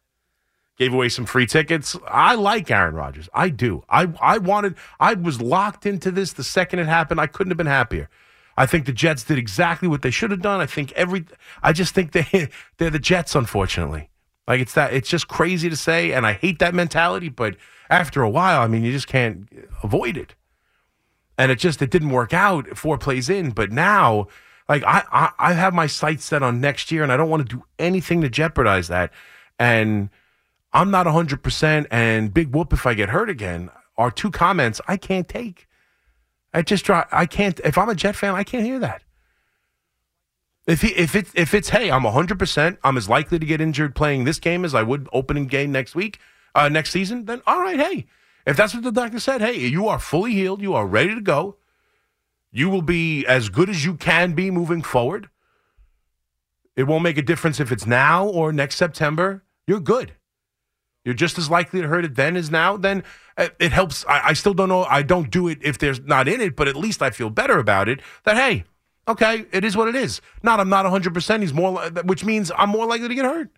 [0.78, 1.98] Gave away some free tickets.
[2.08, 3.28] I like Aaron Rodgers.
[3.34, 3.84] I do.
[3.90, 4.76] I I wanted.
[5.02, 7.20] I was locked into this the second it happened.
[7.20, 8.10] I couldn't have been happier.
[8.56, 10.62] I think the Jets did exactly what they should have done.
[10.62, 11.26] I think every.
[11.62, 13.36] I just think they they're the Jets.
[13.36, 14.11] Unfortunately,
[14.48, 14.94] like it's that.
[14.94, 17.30] It's just crazy to say, and I hate that mentality.
[17.30, 17.58] But
[17.90, 19.48] after a while, I mean, you just can't
[19.84, 20.36] avoid it.
[21.38, 23.52] And it just it didn't work out four plays in.
[23.52, 24.28] But now,
[24.68, 27.48] like I I, I have my sights set on next year, and I don't want
[27.48, 29.12] to do anything to jeopardize that.
[29.60, 30.10] And
[30.74, 34.98] I'm not 100%, and big whoop if I get hurt again are two comments I
[34.98, 35.68] can't take.
[36.54, 37.06] I just try.
[37.12, 37.60] I can't.
[37.64, 39.04] If I'm a Jet fan, I can't hear that.
[40.72, 42.40] If he, if it's if it's hey, I'm 100.
[42.40, 45.72] percent I'm as likely to get injured playing this game as I would opening game
[45.72, 46.20] next week,
[46.56, 47.26] uh, next season.
[47.26, 48.08] Then all right, hey,
[48.46, 51.22] if that's what the doctor said, hey, you are fully healed, you are ready to
[51.22, 51.58] go.
[52.54, 55.30] You will be as good as you can be moving forward.
[56.78, 59.44] It won't make a difference if it's now or next September.
[59.68, 60.14] You're good.
[61.04, 62.78] You're just as likely to hurt it then as now.
[62.78, 63.04] Then
[63.38, 64.06] uh, it helps.
[64.06, 64.84] I, I still don't know.
[64.84, 67.58] I don't do it if there's not in it, but at least I feel better
[67.58, 68.00] about it.
[68.24, 68.66] That hey,
[69.08, 70.22] okay, it is what it is.
[70.44, 71.14] Not I'm not 100.
[71.14, 73.50] percent He's more, which means I'm more likely to get hurt.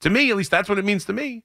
[0.00, 1.44] To me, at least that's what it means to me.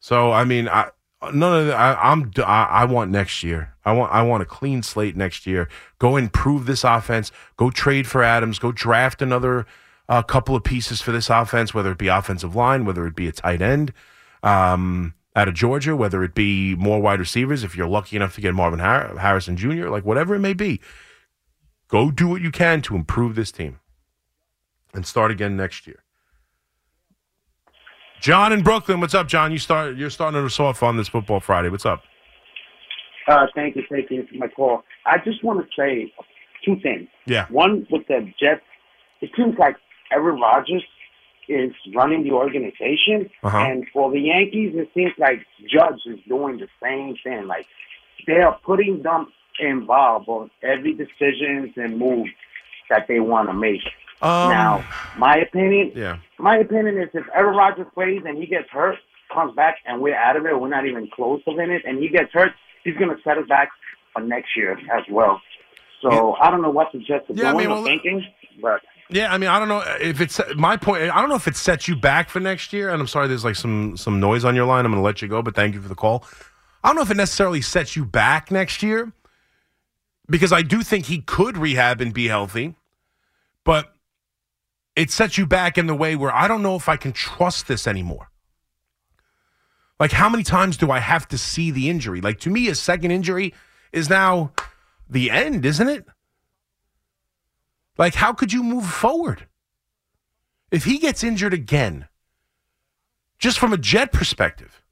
[0.00, 0.90] So I mean, I
[1.32, 3.74] none of the, I, I'm d- I, I want next year.
[3.84, 5.68] I want I want a clean slate next year.
[5.98, 7.30] Go improve this offense.
[7.56, 8.58] Go trade for Adams.
[8.58, 9.66] Go draft another
[10.08, 13.28] uh, couple of pieces for this offense, whether it be offensive line, whether it be
[13.28, 13.92] a tight end
[14.42, 17.64] um, out of Georgia, whether it be more wide receivers.
[17.64, 20.80] If you're lucky enough to get Marvin Har- Harrison Jr., like whatever it may be,
[21.88, 23.78] go do what you can to improve this team
[24.94, 26.02] and start again next year.
[28.20, 29.50] John in Brooklyn, what's up, John?
[29.50, 29.96] You start.
[29.96, 31.70] You're starting us off on this football Friday.
[31.70, 32.04] What's up?
[33.26, 34.82] Uh, thank you, thank you for my call.
[35.06, 36.12] I just want to say
[36.64, 37.08] two things.
[37.26, 37.46] Yeah.
[37.50, 38.62] One with the Jets,
[39.20, 39.76] it seems like
[40.12, 40.84] Aaron Rodgers
[41.54, 43.58] is running the organization, Uh-huh.
[43.58, 47.46] and for the Yankees, it seems like Judge is doing the same thing.
[47.46, 47.66] Like
[48.26, 52.26] they are putting them involved on every decisions and move
[52.90, 53.82] that they want to make.
[54.22, 54.84] Um, now,
[55.16, 56.16] my opinion, Yeah.
[56.38, 58.96] my opinion is if Aaron Rodgers plays and he gets hurt,
[59.32, 61.98] comes back and we're out of it, we're not even close to in it, and
[61.98, 62.52] he gets hurt,
[62.84, 63.68] he's going to set us back
[64.12, 65.40] for next year as well.
[66.02, 68.26] So I don't know what the Jets are Yeah, I doing mean, or well, thinking,
[68.60, 68.80] but
[69.12, 71.02] Yeah, I mean, I don't know uh, if it's uh, my point.
[71.02, 72.88] I don't know if it sets you back for next year.
[72.88, 74.86] And I'm sorry, there's like some some noise on your line.
[74.86, 76.24] I'm going to let you go, but thank you for the call.
[76.82, 79.12] I don't know if it necessarily sets you back next year
[80.28, 82.74] because I do think he could rehab and be healthy,
[83.64, 83.94] but
[84.96, 87.68] it sets you back in the way where I don't know if I can trust
[87.68, 88.30] this anymore.
[90.00, 92.20] Like, how many times do I have to see the injury?
[92.20, 93.54] Like, to me, a second injury
[93.92, 94.52] is now
[95.08, 96.06] the end, isn't it?
[97.98, 99.46] Like, how could you move forward?
[100.70, 102.08] If he gets injured again,
[103.38, 104.82] just from a jet perspective,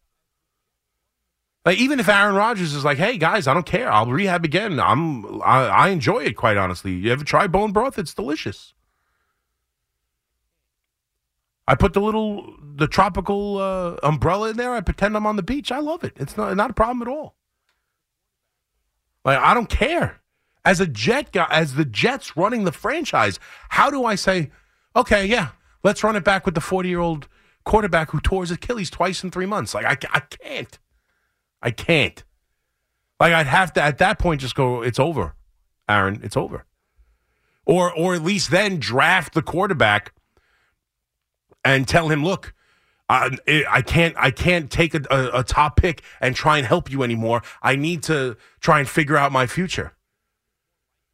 [1.65, 3.91] like even if Aaron Rodgers is like, "Hey guys, I don't care.
[3.91, 4.81] I'll rehab again.
[4.81, 6.93] I'm I, I enjoy it quite honestly.
[6.93, 7.99] You ever try bone broth?
[7.99, 8.75] It's delicious.
[11.69, 14.73] I put the little the tropical uh, umbrella in there.
[14.75, 15.71] I pretend I'm on the beach.
[15.71, 16.15] I love it.
[16.17, 17.37] It's not not a problem at all.
[19.25, 20.20] Like I don't care.
[20.65, 23.39] As a Jet guy, as the Jets running the franchise,
[23.71, 24.51] how do I say,
[24.95, 25.49] okay, yeah,
[25.83, 27.29] let's run it back with the 40 year old
[27.65, 29.75] quarterback who tore his Achilles twice in three months?
[29.75, 30.79] Like I, I can't.
[31.63, 32.23] I can't.
[33.19, 35.35] Like I'd have to at that point just go, it's over,
[35.89, 36.65] Aaron, it's over.
[37.67, 40.13] Or or at least then draft the quarterback
[41.65, 42.55] and tell him, look,
[43.09, 43.37] I,
[43.69, 47.03] I can't I can't take a, a, a top pick and try and help you
[47.03, 47.43] anymore.
[47.63, 49.93] I need to try and figure out my future.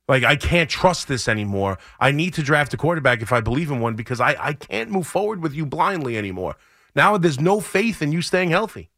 [0.09, 1.79] Like I can't trust this anymore.
[1.99, 4.91] I need to draft a quarterback if I believe in one because I, I can't
[4.91, 6.57] move forward with you blindly anymore.
[6.95, 8.91] Now there's no faith in you staying healthy.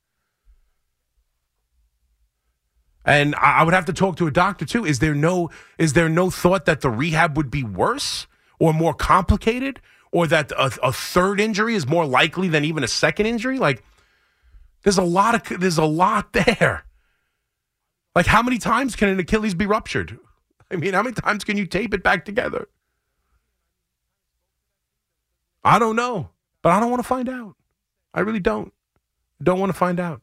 [3.05, 4.85] And I I would have to talk to a doctor too.
[4.85, 8.27] Is there no is there no thought that the rehab would be worse
[8.61, 9.81] or more complicated,
[10.13, 13.59] or that a, a third injury is more likely than even a second injury?
[13.59, 13.83] Like,
[14.83, 16.85] there's a lot of there's a lot there.
[18.15, 20.19] Like, how many times can an Achilles be ruptured?
[20.71, 22.69] I mean, how many times can you tape it back together?
[25.65, 26.31] I don't know,
[26.63, 27.57] but I don't want to find out.
[28.15, 28.73] I really don't.
[29.43, 30.23] Don't want to find out.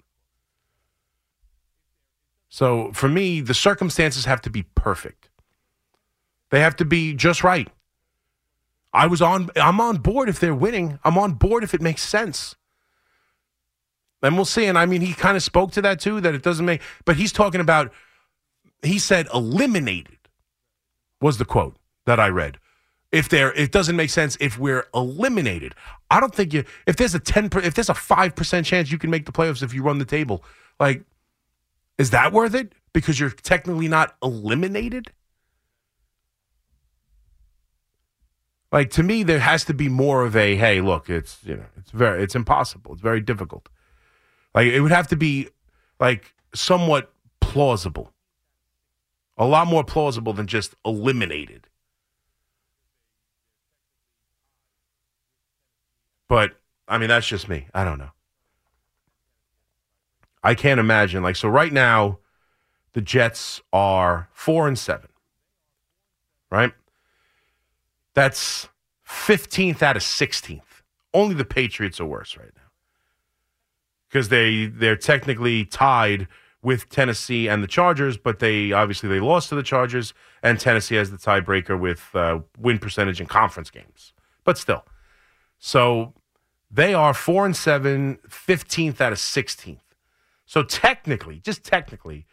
[2.50, 5.30] So for me, the circumstances have to be perfect.
[6.52, 7.68] They have to be just right.
[8.94, 11.00] I was on I'm on board if they're winning.
[11.04, 12.56] I'm on board if it makes sense.
[14.22, 14.66] And we'll see.
[14.66, 17.18] And I mean, he kind of spoke to that too, that it doesn't make but
[17.18, 17.92] he's talking about
[18.82, 20.15] he said eliminated
[21.22, 22.58] was the quote that I read.
[23.12, 25.74] If there it doesn't make sense if we're eliminated.
[26.12, 29.10] I don't think you if there's a 10 if there's a 5% chance you can
[29.10, 30.44] make the playoffs if you run the table.
[30.80, 31.04] Like
[31.98, 32.74] is that worth it?
[32.94, 35.12] Because you're technically not eliminated?
[38.72, 41.66] Like to me, there has to be more of a hey, look, it's you know,
[41.78, 42.94] it's very it's impossible.
[42.94, 43.70] It's very difficult.
[44.54, 45.48] Like it would have to be
[46.00, 48.12] like somewhat plausible.
[49.38, 51.68] A lot more plausible than just eliminated.
[56.28, 57.68] But I mean, that's just me.
[57.74, 58.12] I don't know.
[60.44, 61.24] I can't imagine.
[61.24, 62.20] Like, so right now,
[62.94, 65.10] the Jets are four and seven,
[66.50, 66.72] right?
[68.14, 68.70] That's
[69.08, 70.62] 15th out of 16th.
[71.14, 72.62] Only the Patriots are worse right now
[74.16, 76.28] because they they're technically tied
[76.66, 80.96] with Tennessee and the Chargers, but they obviously they lost to the Chargers, and Tennessee
[80.96, 84.14] has the tiebreaker with uh, win percentage in conference games.
[84.44, 84.84] But still,
[85.60, 86.16] so
[86.72, 89.78] they are four and seven, 15th out of 16th.
[90.48, 92.26] So technically, just technically,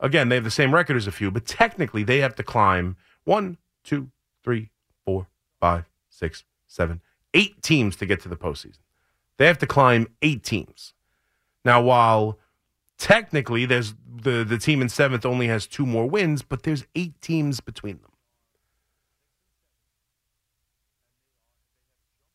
[0.00, 2.96] again, they have the same record as a few, but technically they have to climb
[3.24, 4.10] one, two,
[4.42, 4.70] three,
[5.04, 5.26] four,
[5.60, 7.02] five, six, seven,
[7.34, 8.78] eight teams to get to the postseason.
[9.36, 10.94] They have to climb eight teams.
[11.62, 12.38] Now, while
[12.98, 17.20] technically there's the, the team in seventh only has two more wins, but there's eight
[17.20, 18.10] teams between them.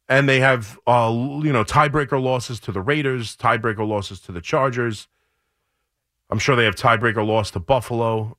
[0.10, 1.12] and they have uh,
[1.43, 5.08] you know tiebreaker losses to the Raiders, tiebreaker losses to the Chargers.
[6.30, 8.38] I'm sure they have tiebreaker loss to Buffalo.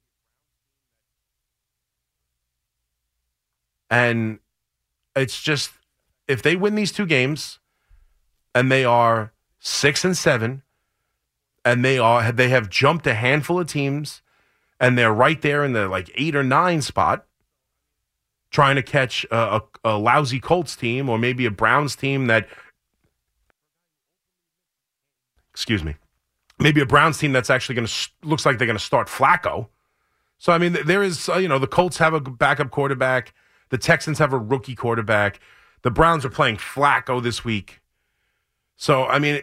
[3.90, 4.40] And
[5.14, 5.70] it's just
[6.26, 7.60] if they win these two games
[8.54, 10.62] and they are 6 and 7
[11.64, 14.22] and they are they have jumped a handful of teams
[14.80, 17.26] and they're right there in the like 8 or 9 spot
[18.50, 22.48] trying to catch a, a, a lousy Colts team or maybe a Browns team that,
[25.52, 25.96] excuse me,
[26.60, 29.68] maybe a Browns team that's actually going to looks like they're going to start Flacco.
[30.38, 33.34] So I mean, there is uh, you know the Colts have a backup quarterback,
[33.70, 35.40] the Texans have a rookie quarterback,
[35.82, 37.80] the Browns are playing Flacco this week.
[38.76, 39.42] So I mean,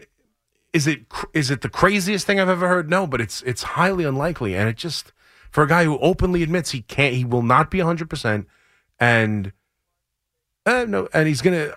[0.72, 1.00] is it
[1.34, 2.88] is it the craziest thing I've ever heard?
[2.90, 5.12] No, but it's it's highly unlikely, and it just
[5.50, 8.46] for a guy who openly admits he can't, he will not be hundred percent
[8.98, 9.52] and
[10.64, 11.74] uh, no, and he's gonna.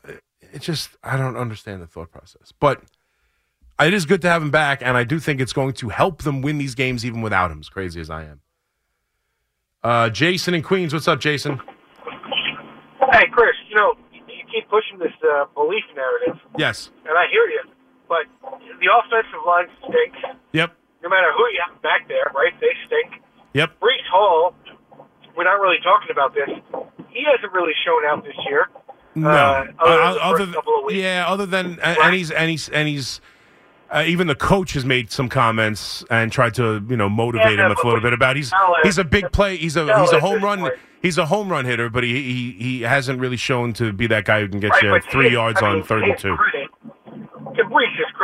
[0.53, 2.81] It's just I don't understand the thought process, but
[3.81, 6.21] it is good to have him back, and I do think it's going to help
[6.23, 7.59] them win these games even without him.
[7.59, 8.41] As crazy as I am.
[9.83, 11.59] Uh, Jason in Queens, what's up, Jason?
[13.11, 16.89] Hey, Chris, you know, you keep pushing this uh, belief narrative, Yes.
[17.07, 17.61] and I hear you,
[18.07, 18.25] but
[18.79, 20.19] the offensive line stinks.
[20.53, 20.75] Yep.
[21.03, 22.53] No matter who you have back there, right?
[22.59, 23.21] They stink.
[23.53, 23.79] Yep.
[23.79, 24.55] Breece Hall,
[25.37, 26.49] we're not really talking about this.
[27.09, 28.67] He hasn't really shown out this year.
[29.15, 29.29] No.
[29.29, 30.99] Uh, other than the other of weeks.
[30.99, 33.21] yeah, other than and, and he's and he's and he's
[33.89, 37.67] uh, even the coach has made some comments and tried to you know motivate Yeah,
[37.67, 38.51] him a little bit about he's
[38.83, 40.69] he's a big play he's a he's a home run
[41.01, 44.25] he's a home run hitter but he he, he hasn't really shown to be that
[44.25, 46.35] guy who can get Right, you three yards I on third and two.
[46.35, 46.64] Credit, to Brees'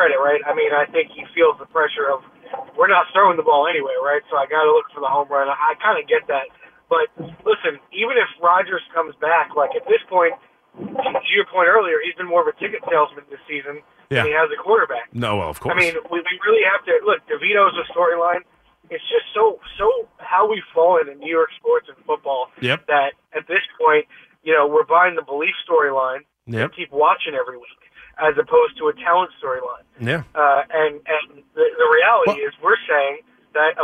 [0.02, 0.42] credit, right?
[0.50, 2.26] I mean, I think he feels the pressure of
[2.74, 4.26] we're not throwing the ball anyway, right?
[4.34, 5.46] So I got to look for the home run.
[5.46, 6.50] I, I kind of get that,
[6.90, 7.06] but
[7.46, 10.34] listen, even if Rodgers comes back, like at this point,
[10.82, 14.24] to your point earlier, he's been more of a ticket salesman this season Yeah.
[14.26, 15.14] than he has a quarterback.
[15.14, 15.76] No, well, of course.
[15.76, 17.22] I mean, we, we really have to look.
[17.30, 18.42] DeVito's a storyline.
[18.90, 19.88] It's just so so
[20.20, 22.52] how we've fallen in New York sports and football.
[22.60, 22.88] Yep.
[22.88, 24.04] That at this point,
[24.44, 26.60] you know, we're buying the belief storyline Yep.
[26.60, 27.80] and keep watching every week,
[28.20, 29.86] as opposed to a talent storyline.
[30.00, 30.24] yeah.
[30.36, 33.20] Uh, and and the, the reality Well- is, we're saying
[33.54, 33.76] that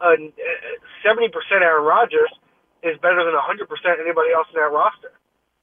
[0.00, 0.16] a
[1.04, 2.30] seventy percent Aaron Rodgers
[2.82, 5.12] is better than hundred percent anybody else in that roster,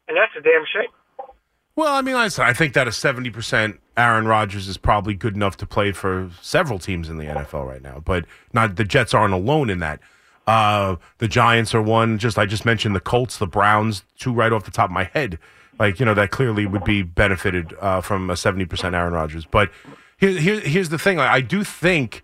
[0.08, 0.90] and that's a damn shame.
[1.76, 5.36] Well, I mean, I I think that a seventy percent Aaron Rodgers is probably good
[5.36, 9.14] enough to play for several teams in the NFL right now, but not the Jets
[9.14, 10.00] aren't alone in that.
[10.48, 12.18] Uh, the Giants are one.
[12.18, 15.04] Just I just mentioned the Colts, the Browns, two right off the top of my
[15.06, 15.38] head.
[15.80, 19.46] Like you know that clearly would be benefited uh, from a seventy percent Aaron Rodgers.
[19.46, 19.72] But
[20.18, 22.24] here, here, here's the thing: I do think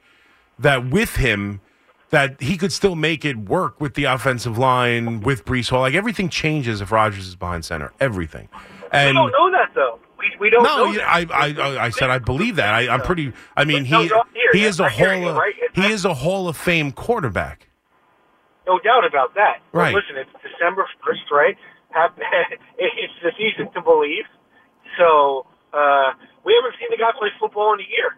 [0.59, 1.61] that with him,
[2.09, 5.81] that he could still make it work with the offensive line with Breece Hall.
[5.81, 7.93] Like everything changes if Rodgers is behind center.
[7.99, 8.49] Everything.
[8.53, 9.99] We And don't know that though.
[10.19, 11.07] We, we don't no, know that.
[11.07, 12.73] I, I, I said I believe that.
[12.73, 13.31] I, I'm pretty.
[13.55, 14.09] I mean, he
[14.53, 15.41] he is a hall of
[15.73, 17.67] he is a Hall of Fame quarterback.
[18.67, 19.57] No doubt about that.
[19.71, 19.95] But Right.
[19.95, 21.55] listen, it's December first, right?
[21.95, 22.19] Hap-
[22.77, 24.25] It's the season to believe.
[24.99, 26.11] So uh,
[26.43, 28.09] we haven't seen the guy play football in a year.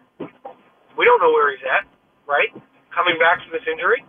[0.98, 1.86] We don't know where he's at,
[2.26, 2.50] right?
[2.94, 4.04] Coming back from this injury.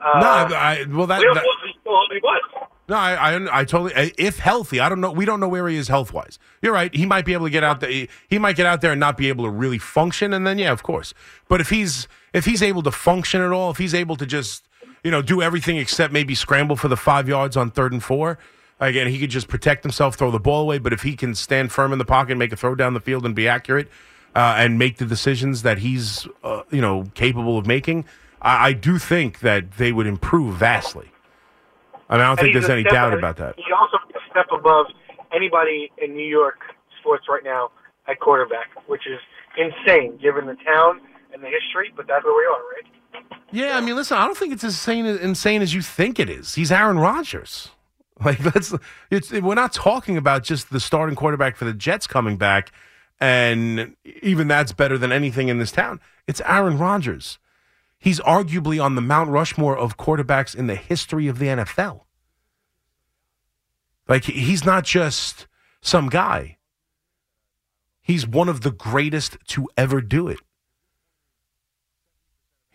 [0.00, 2.68] Uh, no, I, well that, we don't that know if he's still who he was.
[2.88, 4.78] no, I, I I totally if healthy.
[4.78, 5.10] I don't know.
[5.10, 6.38] We don't know where he is health wise.
[6.62, 6.94] You're right.
[6.94, 7.90] He might be able to get out there.
[7.90, 10.56] He, he might get out there and not be able to really function, and then
[10.58, 11.14] yeah, of course.
[11.48, 14.68] But if he's if he's able to function at all, if he's able to just
[15.02, 18.38] you know do everything except maybe scramble for the five yards on third and four.
[18.80, 20.78] Again, he could just protect himself, throw the ball away.
[20.78, 23.26] But if he can stand firm in the pocket, make a throw down the field,
[23.26, 23.88] and be accurate,
[24.34, 28.04] uh, and make the decisions that he's uh, you know capable of making,
[28.40, 31.10] I, I do think that they would improve vastly.
[32.08, 33.56] I mean, I don't And think there's any doubt about that.
[33.56, 34.86] He also a step above
[35.34, 36.60] anybody in New York
[37.00, 37.70] sports right now
[38.06, 39.18] at quarterback, which is
[39.58, 41.00] insane given the town
[41.34, 41.92] and the history.
[41.94, 43.38] But that's where we are, right?
[43.50, 46.30] Yeah, I mean, listen, I don't think it's as insane, insane as you think it
[46.30, 46.54] is.
[46.54, 47.70] He's Aaron Rodgers.
[48.24, 48.74] Like that's
[49.10, 52.72] it's we're not talking about just the starting quarterback for the Jets coming back,
[53.20, 56.00] and even that's better than anything in this town.
[56.26, 57.38] It's Aaron Rodgers.
[57.96, 62.02] He's arguably on the Mount Rushmore of quarterbacks in the history of the NFL.
[64.08, 65.46] Like he's not just
[65.80, 66.56] some guy.
[68.00, 70.40] He's one of the greatest to ever do it.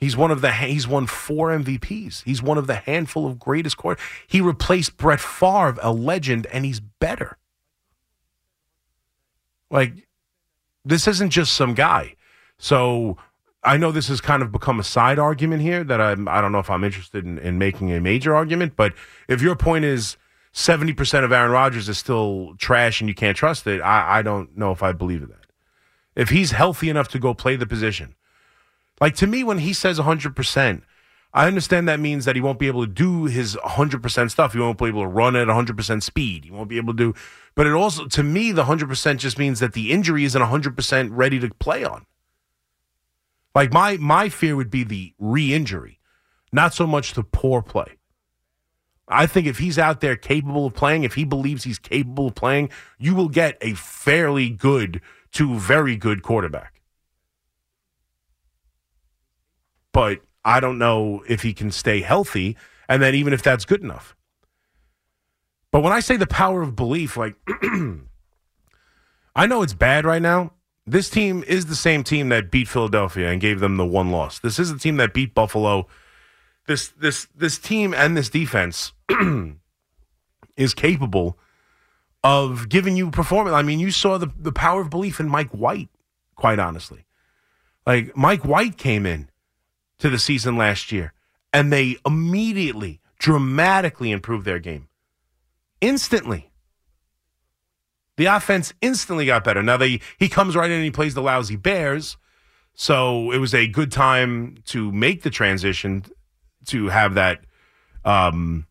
[0.04, 2.24] He's one of the he's won four MVPs.
[2.24, 4.02] He's one of the handful of greatest quarter.
[4.28, 7.38] He replaced Brett Favre, a legend, and he's better.
[9.72, 10.08] Like
[10.84, 12.16] this isn't just some guy.
[12.58, 13.18] So
[13.64, 16.52] I know this has kind of become a side argument here that I'm I don't
[16.52, 18.94] know if I'm interested in, in making a major argument, but
[19.30, 20.18] if your point is
[20.54, 24.56] 70% of Aaron Rodgers is still trash and you can't trust it, I, I don't
[24.58, 25.48] know if I believe that.
[26.14, 28.16] If he's healthy enough to go play the position,
[29.04, 30.82] like to me, when he says 100%,
[31.34, 34.54] I understand that means that he won't be able to do his 100% stuff.
[34.54, 36.46] He won't be able to run at 100% speed.
[36.46, 37.14] He won't be able to do,
[37.54, 41.38] but it also, to me, the 100% just means that the injury isn't 100% ready
[41.42, 42.06] to play on.
[43.54, 46.00] Like my, my fear would be the re injury,
[46.54, 47.98] not so much the poor play.
[49.10, 52.36] I think if he's out there capable of playing, if he believes he's capable of
[52.36, 55.02] playing, you will get a fairly good
[55.34, 56.73] to very good quarterback.
[59.94, 62.58] But I don't know if he can stay healthy,
[62.90, 64.16] and then even if that's good enough.
[65.72, 67.36] But when I say the power of belief, like
[69.36, 70.54] I know it's bad right now.
[70.86, 74.40] This team is the same team that beat Philadelphia and gave them the one loss.
[74.40, 75.88] This is the team that beat Buffalo.
[76.68, 78.92] This this this team and this defense
[80.58, 81.40] is capable
[82.24, 83.54] of giving you performance.
[83.54, 85.90] I mean, you saw the the power of belief in Mike White,
[86.36, 87.06] quite honestly.
[87.88, 89.30] Like Mike White came in
[90.00, 91.14] to the season last year
[91.54, 94.90] and they immediately, dramatically improved their game.
[95.80, 96.50] Instantly.
[98.18, 99.64] The offense instantly got better.
[99.64, 102.18] Now they he comes right in and he plays the lousy Bears.
[102.76, 106.06] So it was a good time to make the transition
[106.68, 107.42] to have that
[108.06, 108.68] um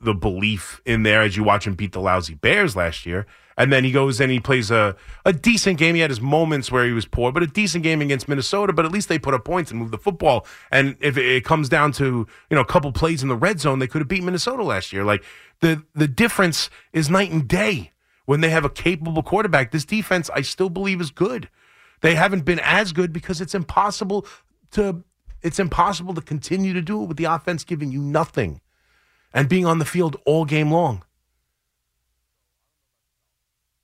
[0.00, 3.26] the belief in there as you watch him beat the lousy Bears last year.
[3.56, 5.94] And then he goes and he plays a, a decent game.
[5.94, 8.72] He had his moments where he was poor, but a decent game against Minnesota.
[8.72, 10.46] But at least they put up points and moved the football.
[10.70, 13.78] And if it comes down to you know a couple plays in the red zone,
[13.78, 15.04] they could have beat Minnesota last year.
[15.04, 15.24] Like
[15.60, 17.92] the the difference is night and day
[18.24, 19.70] when they have a capable quarterback.
[19.70, 21.48] This defense, I still believe, is good.
[22.00, 24.26] They haven't been as good because it's impossible
[24.72, 25.04] to
[25.42, 28.60] it's impossible to continue to do it with the offense giving you nothing
[29.34, 31.04] and being on the field all game long.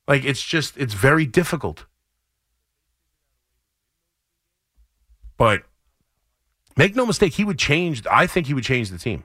[0.09, 1.85] Like it's just it's very difficult.
[5.37, 5.63] But
[6.75, 8.05] make no mistake, he would change.
[8.07, 9.23] I think he would change the team.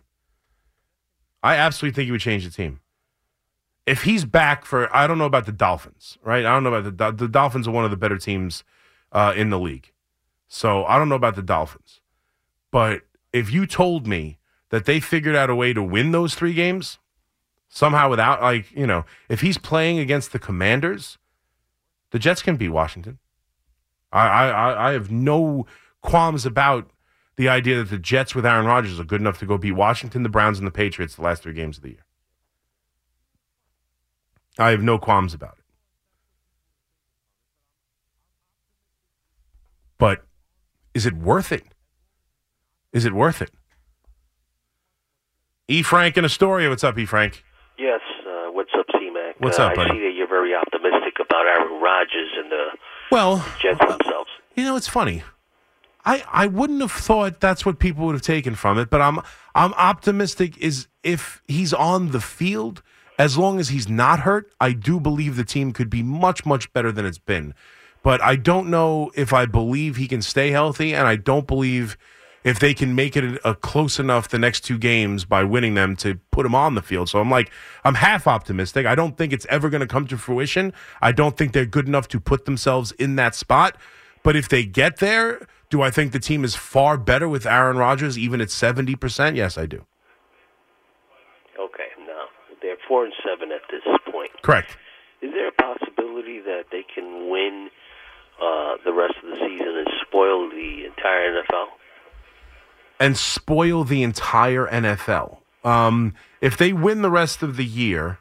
[1.43, 2.81] I absolutely think he would change the team.
[3.87, 6.45] If he's back for, I don't know about the Dolphins, right?
[6.45, 8.63] I don't know about the the Dolphins are one of the better teams
[9.11, 9.91] uh, in the league,
[10.49, 12.03] so I don't know about the Dolphins.
[12.71, 16.53] But if you told me that they figured out a way to win those three
[16.53, 16.99] games
[17.75, 21.19] somehow without, like, you know, if he's playing against the Commanders,
[22.13, 23.19] the Jets can beat Washington.
[24.13, 25.67] I, I, I have no
[26.01, 26.89] qualms about
[27.35, 30.23] the idea that the Jets with Aaron Rodgers are good enough to go beat Washington,
[30.23, 32.05] the Browns, and the Patriots the last three games of the year.
[34.57, 35.65] I have no qualms about it.
[39.99, 40.25] But
[40.95, 41.65] is it worth it?
[42.93, 43.51] Is it worth it?
[45.67, 45.83] E.
[45.83, 46.69] Frank in Astoria.
[46.69, 47.05] What's up, E.
[47.05, 47.43] Frank?
[49.35, 49.91] Uh, what's uh, up, buddy?
[49.91, 52.67] I see that you're very optimistic about Aaron Rodgers and the
[53.11, 54.31] Well, Jets themselves.
[54.55, 55.23] You know, it's funny.
[56.05, 59.21] I, I wouldn't have thought that's what people would have taken from it, but I'm
[59.55, 62.83] I'm optimistic is if he's on the field,
[63.19, 66.73] as long as he's not hurt, I do believe the team could be much, much
[66.73, 67.55] better than it's been.
[68.03, 71.97] But I don't know if I believe he can stay healthy, and I don't believe
[72.45, 75.75] if they can make it a, a close enough the next two games by winning
[75.75, 77.09] them to put him on the field.
[77.09, 77.51] So I'm like,
[77.83, 78.87] I'm half optimistic.
[78.87, 80.73] I don't think it's ever going to come to fruition.
[81.01, 83.77] I don't think they're good enough to put themselves in that spot.
[84.23, 87.79] But if they get there, do I think the team is far better with Aaron
[87.79, 89.37] Rodgers, even at 70%?
[89.37, 89.85] Yes, I do.
[91.59, 92.27] Okay, now
[92.63, 93.83] they're four and seven at this
[94.13, 94.31] point.
[94.43, 94.77] Correct.
[95.23, 97.71] Is there a possibility that they can win
[98.41, 101.69] uh, the rest of the season and spoil the entire NFL?
[103.01, 105.39] And spoil the entire NFL.
[105.65, 108.19] Um, if they win the rest of the year,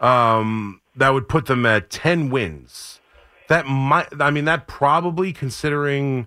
[0.00, 3.00] um, that would put them at 10 wins.
[3.48, 6.26] That might, I mean, that probably considering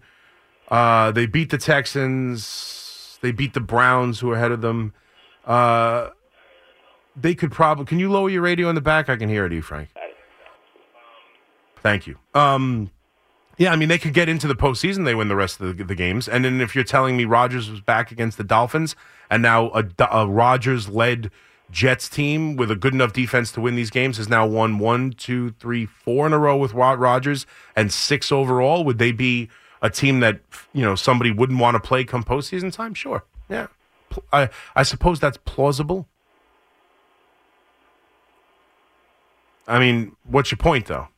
[0.69, 4.93] uh, they beat the Texans, they beat the Browns, who are ahead of them.
[5.45, 6.09] Uh,
[7.15, 9.09] they could probably, can you lower your radio in the back?
[9.09, 9.61] I can hear it, E.
[9.61, 9.89] Frank.
[11.81, 12.17] Thank you.
[12.33, 12.91] Um,
[13.59, 15.05] yeah, I mean, they could get into the postseason.
[15.05, 16.27] They win the rest of the, the games.
[16.27, 18.95] And then if you're telling me Rodgers was back against the Dolphins
[19.29, 21.29] and now a, a Rodgers led
[21.69, 25.11] Jets team with a good enough defense to win these games has now won one,
[25.11, 27.45] two, three, four in a row with Rod Rodgers
[27.75, 29.49] and six overall, would they be
[29.81, 30.39] a team that,
[30.73, 32.93] you know, somebody wouldn't want to play come postseason time?
[32.93, 33.23] Sure.
[33.49, 33.67] Yeah.
[34.33, 36.07] I, I suppose that's plausible.
[39.67, 41.09] I mean, what's your point, though?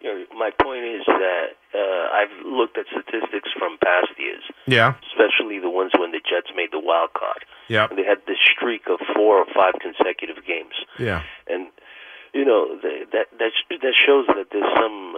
[0.00, 4.94] You know, my point is that uh, I've looked at statistics from past years, Yeah.
[5.10, 7.42] especially the ones when the Jets made the wild card.
[7.68, 7.86] Yeah.
[7.88, 10.76] And they had this streak of four or five consecutive games.
[10.98, 11.22] Yeah.
[11.48, 11.68] and
[12.32, 13.52] you know they, that that
[13.84, 15.16] that shows that there's some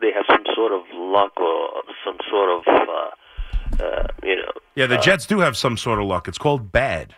[0.00, 4.86] they have some sort of luck or some sort of uh, uh, you know Yeah,
[4.86, 6.26] the uh, Jets do have some sort of luck.
[6.28, 7.14] It's called bad.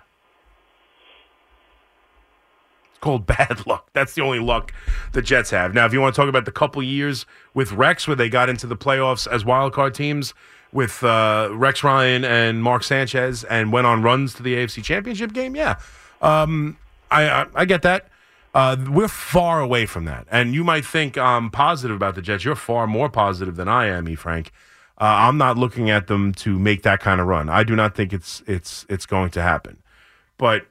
[2.99, 3.89] It's called bad luck.
[3.93, 4.73] That's the only luck
[5.13, 5.73] the Jets have.
[5.73, 8.49] Now, if you want to talk about the couple years with Rex where they got
[8.49, 10.35] into the playoffs as wild card teams
[10.73, 15.33] with uh, Rex Ryan and Mark Sanchez and went on runs to the AFC Championship
[15.33, 15.79] game, yeah,
[16.21, 16.77] um,
[17.11, 18.09] I, I I get that.
[18.55, 22.45] Uh, we're far away from that, and you might think I'm positive about the Jets.
[22.45, 24.15] You're far more positive than I am, E.
[24.15, 24.51] Frank.
[25.01, 27.49] Uh, I'm not looking at them to make that kind of run.
[27.49, 29.79] I do not think it's it's it's going to happen.
[30.39, 30.67] But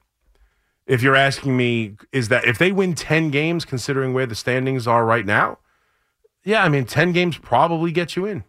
[0.87, 4.87] if you're asking me, is that if they win ten games, considering where the standings
[4.87, 5.59] are right now,
[6.43, 8.43] yeah, I mean ten games probably get you in.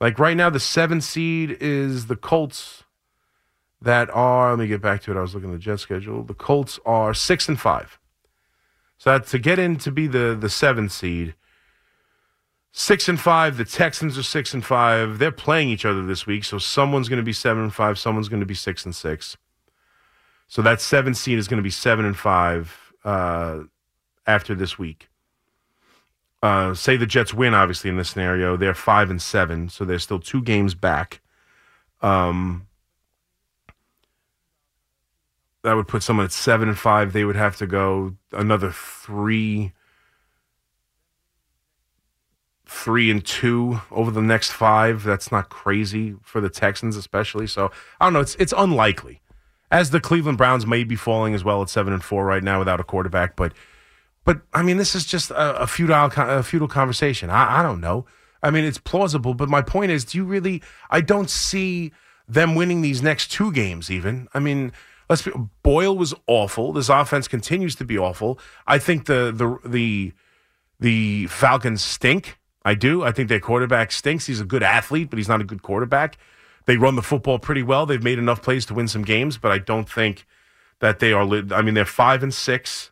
[0.00, 2.82] Like right now, the seven seed is the Colts.
[3.80, 5.18] That are let me get back to it.
[5.18, 6.22] I was looking at the Jet schedule.
[6.22, 7.98] The Colts are six and five.
[8.98, 11.34] So to get in to be the the seventh seed,
[12.78, 13.56] Six and five.
[13.56, 15.18] The Texans are six and five.
[15.18, 17.98] They're playing each other this week, so someone's going to be seven and five.
[17.98, 19.38] Someone's going to be six and six.
[20.48, 23.60] So that seven seed is going to be seven and five uh,
[24.26, 25.08] after this week.
[26.42, 29.98] Uh, say the Jets win, obviously in this scenario, they're five and seven, so they're
[29.98, 31.20] still two games back.
[32.02, 32.66] Um,
[35.66, 37.12] that would put someone at seven and five.
[37.12, 39.72] They would have to go another three,
[42.66, 45.02] three and two over the next five.
[45.02, 47.48] That's not crazy for the Texans, especially.
[47.48, 48.20] So I don't know.
[48.20, 49.22] It's it's unlikely,
[49.70, 52.58] as the Cleveland Browns may be falling as well at seven and four right now
[52.58, 53.36] without a quarterback.
[53.36, 53.52] But
[54.24, 57.30] but I mean, this is just a, a futile a futile conversation.
[57.30, 58.06] I, I don't know.
[58.42, 60.62] I mean, it's plausible, but my point is, do you really?
[60.90, 61.92] I don't see
[62.28, 63.90] them winning these next two games.
[63.90, 64.72] Even I mean,
[65.08, 66.72] let's be, Boyle was awful.
[66.72, 68.38] This offense continues to be awful.
[68.66, 70.12] I think the the the
[70.78, 72.38] the Falcons stink.
[72.64, 73.04] I do.
[73.04, 74.26] I think their quarterback stinks.
[74.26, 76.18] He's a good athlete, but he's not a good quarterback.
[76.66, 77.86] They run the football pretty well.
[77.86, 80.26] They've made enough plays to win some games, but I don't think
[80.80, 81.22] that they are.
[81.52, 82.90] I mean, they're five and six,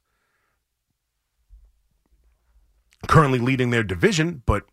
[3.08, 4.42] currently leading their division.
[4.46, 4.64] But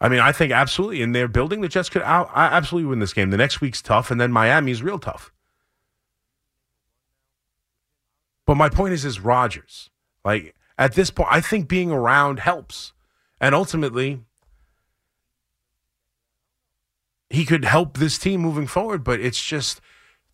[0.00, 3.30] I mean, I think absolutely in their building, the Jets could absolutely win this game.
[3.30, 5.30] The next week's tough, and then Miami's real tough.
[8.46, 9.90] But my point is, is Rodgers.
[10.24, 12.94] Like at this point, I think being around helps,
[13.38, 14.20] and ultimately,
[17.30, 19.04] he could help this team moving forward.
[19.04, 19.80] But it's just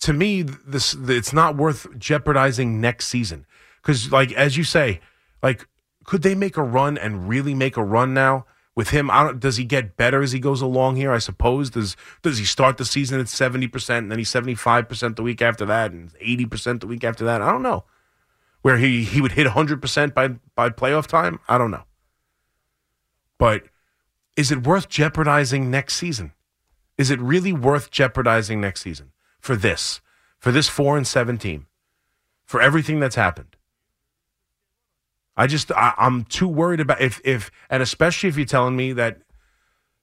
[0.01, 3.47] to me, this it's not worth jeopardizing next season
[3.81, 5.01] because, like as you say,
[5.43, 5.67] like
[6.05, 8.47] could they make a run and really make a run now?
[8.75, 11.13] With him, I don't, does he get better as he goes along here?
[11.13, 11.69] I suppose.
[11.69, 15.17] Does does he start the season at seventy percent and then he's seventy five percent
[15.17, 17.43] the week after that and eighty percent the week after that?
[17.43, 17.85] I don't know
[18.63, 21.85] where he he would hit 100% by by playoff time i don't know
[23.39, 23.65] but
[24.37, 26.33] is it worth jeopardizing next season
[27.03, 30.01] is it really worth jeopardizing next season for this
[30.39, 31.67] for this 4 and 7 team
[32.45, 33.57] for everything that's happened
[35.37, 38.93] i just I, i'm too worried about if if and especially if you're telling me
[38.93, 39.19] that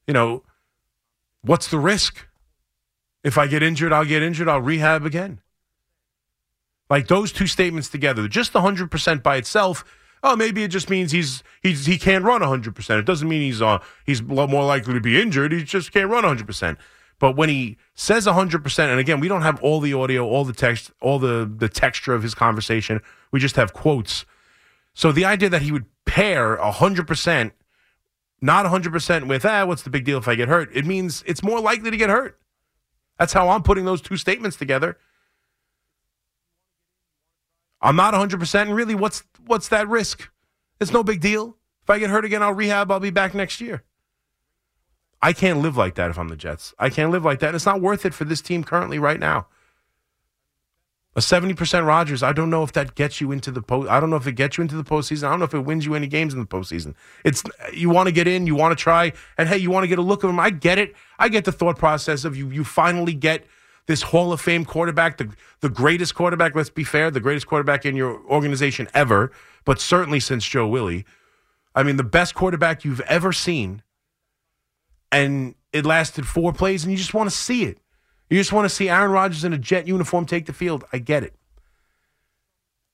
[0.08, 0.44] you know
[1.42, 2.28] what's the risk
[3.24, 5.40] if i get injured i'll get injured i'll rehab again
[6.90, 9.86] like those two statements together, just hundred percent by itself.
[10.22, 13.00] Oh, maybe it just means he's he's he can't run hundred percent.
[13.00, 15.52] It doesn't mean he's uh he's more likely to be injured.
[15.52, 16.78] He just can't run hundred percent.
[17.20, 20.46] But when he says hundred percent, and again, we don't have all the audio, all
[20.46, 23.02] the text, all the the texture of his conversation.
[23.32, 24.26] We just have quotes.
[24.94, 27.54] So the idea that he would pair hundred percent,
[28.42, 30.70] not hundred percent with ah, what's the big deal if I get hurt?
[30.74, 32.40] It means it's more likely to get hurt.
[33.18, 34.98] That's how I'm putting those two statements together.
[37.82, 38.62] I'm not 100%.
[38.62, 40.30] And really, what's what's that risk?
[40.80, 41.58] It's no big deal.
[41.84, 42.92] If I get hurt again, I'll rehab.
[42.92, 43.84] I'll be back next year.
[45.22, 46.74] I can't live like that if I'm the Jets.
[46.80, 47.48] I can't live like that.
[47.48, 49.48] And it's not worth it for this team currently right now.
[51.16, 53.90] A 70% Rodgers, I don't know if that gets you into the post.
[53.90, 55.24] I don't know if it gets you into the postseason.
[55.24, 56.94] I don't know if it wins you any games in the postseason.
[57.26, 59.88] It's you want to get in, you want to try, and hey, you want to
[59.88, 60.40] get a look of him.
[60.40, 60.96] I get it.
[61.18, 62.50] I get the thought process of you.
[62.52, 63.46] You finally get
[63.90, 66.54] this Hall of Fame quarterback, the the greatest quarterback.
[66.54, 69.32] Let's be fair, the greatest quarterback in your organization ever,
[69.66, 71.06] but certainly since Joe Willie.
[71.74, 73.82] I mean, the best quarterback you've ever seen,
[75.12, 77.80] and it lasted four plays, and you just want to see it.
[78.30, 80.84] You just want to see Aaron Rodgers in a jet uniform take the field.
[80.94, 81.34] I get it.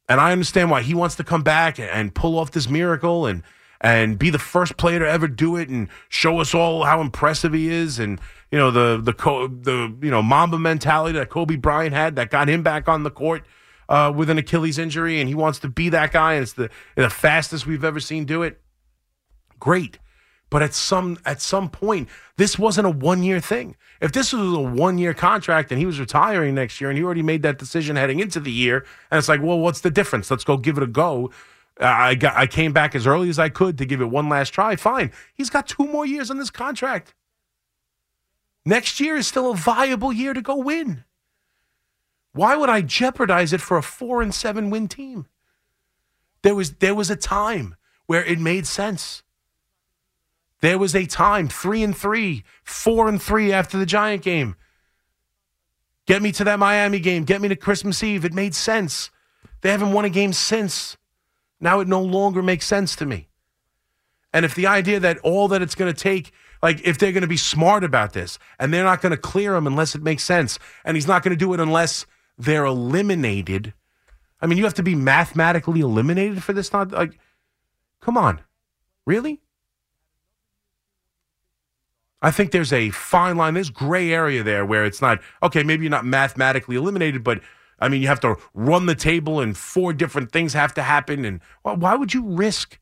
[0.07, 3.43] And I understand why he wants to come back and, pull off this miracle and
[3.85, 7.53] and be the first player to ever do it and show us all how impressive
[7.53, 8.19] he is and
[8.49, 12.49] you know the the the you know Mamba mentality that Kobe Bryant had that got
[12.49, 13.43] him back on the court
[13.87, 16.71] uh, with an Achilles injury and he wants to be that guy and it's the
[16.95, 18.59] the fastest we've ever seen do it.
[19.59, 19.99] Great.
[20.49, 23.75] But at some at some point, this wasn't a one year thing.
[24.01, 27.03] If this was a one year contract and he was retiring next year and he
[27.05, 30.31] already made that decision heading into the year, and it's like, well, what's the difference?
[30.31, 31.29] Let's go give it a go.
[31.79, 34.49] I got I came back as early as I could to give it one last
[34.51, 34.75] try.
[34.75, 35.11] Fine.
[35.33, 37.13] He's got two more years on this contract.
[38.65, 41.03] Next year is still a viable year to go win.
[42.31, 45.27] Why would I jeopardize it for a four and seven win team?
[46.41, 49.23] There was there was a time where it made sense.
[50.61, 54.55] There was a time, three and three, four and three after the Giant game.
[56.07, 57.23] Get me to that Miami game.
[57.23, 58.25] Get me to Christmas Eve.
[58.25, 59.11] It made sense.
[59.61, 60.97] They haven't won a game since.
[61.65, 63.27] Now it no longer makes sense to me.
[64.31, 67.23] And if the idea that all that it's going to take, like if they're going
[67.23, 70.23] to be smart about this and they're not going to clear him unless it makes
[70.23, 72.05] sense, and he's not going to do it unless
[72.37, 73.73] they're eliminated.
[74.39, 76.71] I mean, you have to be mathematically eliminated for this.
[76.71, 77.17] Not like,
[77.99, 78.41] come on,
[79.07, 79.41] really?
[82.21, 83.55] I think there's a fine line.
[83.55, 85.63] There's gray area there where it's not okay.
[85.63, 87.41] Maybe you're not mathematically eliminated, but
[87.79, 91.25] I mean, you have to run the table, and four different things have to happen.
[91.25, 92.79] And why would you risk?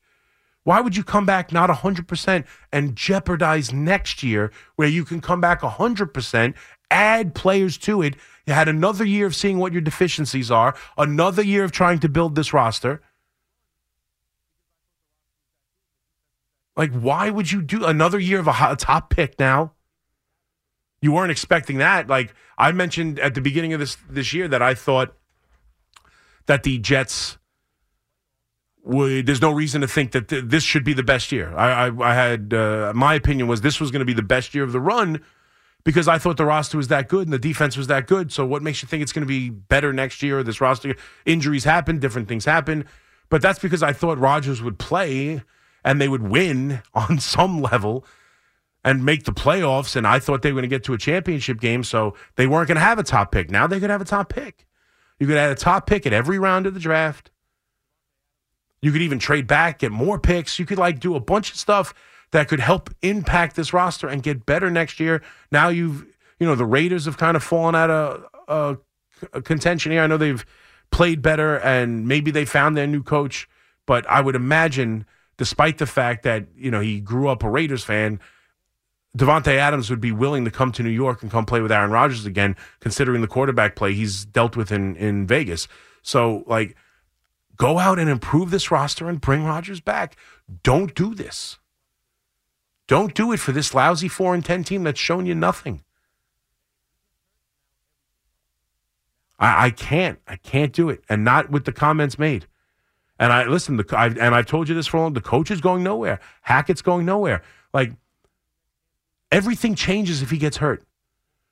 [0.62, 5.40] Why would you come back not 100% and jeopardize next year where you can come
[5.40, 6.54] back 100%,
[6.90, 8.16] add players to it?
[8.46, 12.08] You had another year of seeing what your deficiencies are, another year of trying to
[12.08, 13.02] build this roster.
[16.76, 19.72] Like, why would you do another year of a top pick now?
[21.04, 22.08] You weren't expecting that.
[22.08, 25.14] Like I mentioned at the beginning of this this year that I thought
[26.46, 27.36] that the Jets
[28.82, 29.26] would.
[29.26, 31.54] There's no reason to think that th- this should be the best year.
[31.54, 34.54] I I, I had uh, my opinion was this was going to be the best
[34.54, 35.20] year of the run
[35.84, 38.32] because I thought the roster was that good and the defense was that good.
[38.32, 40.42] So what makes you think it's going to be better next year?
[40.42, 40.96] This roster
[41.26, 42.86] injuries happen, different things happen,
[43.28, 45.42] but that's because I thought Rodgers would play
[45.84, 48.06] and they would win on some level
[48.84, 49.96] and make the playoffs.
[49.96, 52.68] And I thought they were going to get to a championship game, so they weren't
[52.68, 53.50] going to have a top pick.
[53.50, 54.66] Now they could have a top pick.
[55.18, 57.30] You could add a top pick at every round of the draft.
[58.82, 60.58] You could even trade back, get more picks.
[60.58, 61.94] You could like do a bunch of stuff
[62.32, 65.22] that could help impact this roster and get better next year.
[65.50, 66.04] Now you've,
[66.38, 70.02] you know, the Raiders have kind of fallen out of uh, contention here.
[70.02, 70.44] I know they've
[70.90, 73.48] played better and maybe they found their new coach,
[73.86, 75.06] but I would imagine,
[75.36, 78.20] despite the fact that you know he grew up a Raiders fan,
[79.16, 81.90] Davante Adams would be willing to come to New York and come play with Aaron
[81.90, 85.68] Rodgers again, considering the quarterback play he's dealt with in, in Vegas.
[86.02, 86.76] So, like,
[87.56, 90.16] go out and improve this roster and bring Rodgers back.
[90.62, 91.58] Don't do this.
[92.86, 95.84] Don't do it for this lousy 4 and 10 team that's shown you nothing.
[99.38, 100.18] I, I can't.
[100.26, 101.02] I can't do it.
[101.08, 102.46] And not with the comments made.
[103.18, 105.60] And I listen, the, I've, and I've told you this for long The coach is
[105.60, 106.20] going nowhere.
[106.42, 107.42] Hackett's going nowhere.
[107.72, 107.92] Like,
[109.34, 110.84] everything changes if he gets hurt.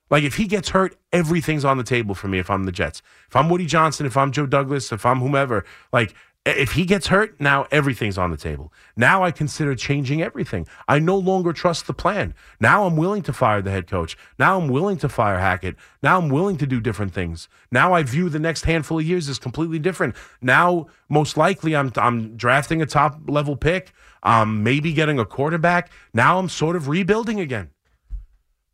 [0.09, 3.01] Like if he gets hurt, everything's on the table for me if I'm the Jets.
[3.27, 6.15] If I'm Woody Johnson, if I'm Joe Douglas, if I'm whomever, like
[6.45, 8.71] if he gets hurt, now everything's on the table.
[8.95, 10.67] Now I consider changing everything.
[10.87, 12.33] I no longer trust the plan.
[12.59, 14.17] Now I'm willing to fire the head coach.
[14.37, 15.75] Now I'm willing to fire Hackett.
[16.01, 17.49] Now I'm willing to do different things.
[17.71, 20.15] Now I view the next handful of years as completely different.
[20.41, 23.93] Now, most likely, I'm I'm drafting a top level pick.
[24.21, 25.91] Um, maybe getting a quarterback.
[26.13, 27.72] Now I'm sort of rebuilding again.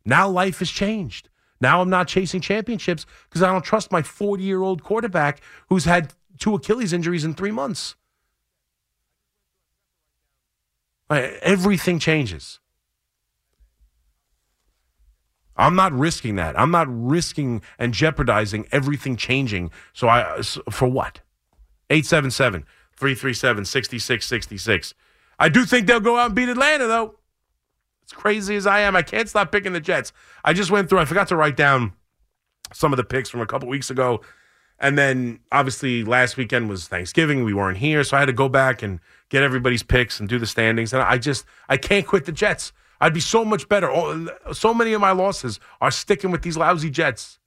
[0.04, 1.28] Now life has changed.
[1.60, 5.84] Now I'm not chasing championships because I don't trust my 40 year old quarterback who's
[5.84, 7.96] had two Achilles injuries in three months.
[11.10, 12.60] Everything changes.
[15.56, 16.58] I'm not risking that.
[16.58, 19.70] I'm not risking and jeopardizing everything changing.
[19.92, 20.40] So I
[20.70, 21.20] for what?
[21.90, 22.64] 877
[22.96, 24.94] 337 6666.
[25.38, 27.19] I do think they'll go out and beat Atlanta though.
[28.10, 30.12] As crazy as I am, I can't stop picking the Jets.
[30.44, 31.92] I just went through, I forgot to write down
[32.72, 34.20] some of the picks from a couple weeks ago.
[34.80, 37.44] And then obviously last weekend was Thanksgiving.
[37.44, 38.02] We weren't here.
[38.02, 38.98] So I had to go back and
[39.28, 40.92] get everybody's picks and do the standings.
[40.92, 42.72] And I just, I can't quit the Jets.
[43.00, 43.90] I'd be so much better.
[44.52, 47.38] So many of my losses are sticking with these lousy Jets.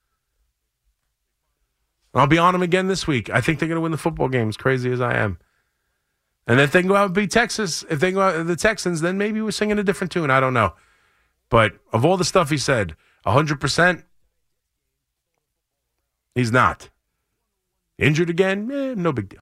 [2.14, 3.30] I'll be on them again this week.
[3.32, 5.40] I think they're going to win the football game, as crazy as I am.
[6.46, 9.18] And if they go out and beat Texas, if they go out the Texans, then
[9.18, 10.30] maybe we're singing a different tune.
[10.30, 10.74] I don't know.
[11.50, 14.04] But of all the stuff he said, 100%,
[16.36, 16.90] he's not.
[17.98, 18.70] Injured again?
[18.72, 19.42] Eh, no big deal.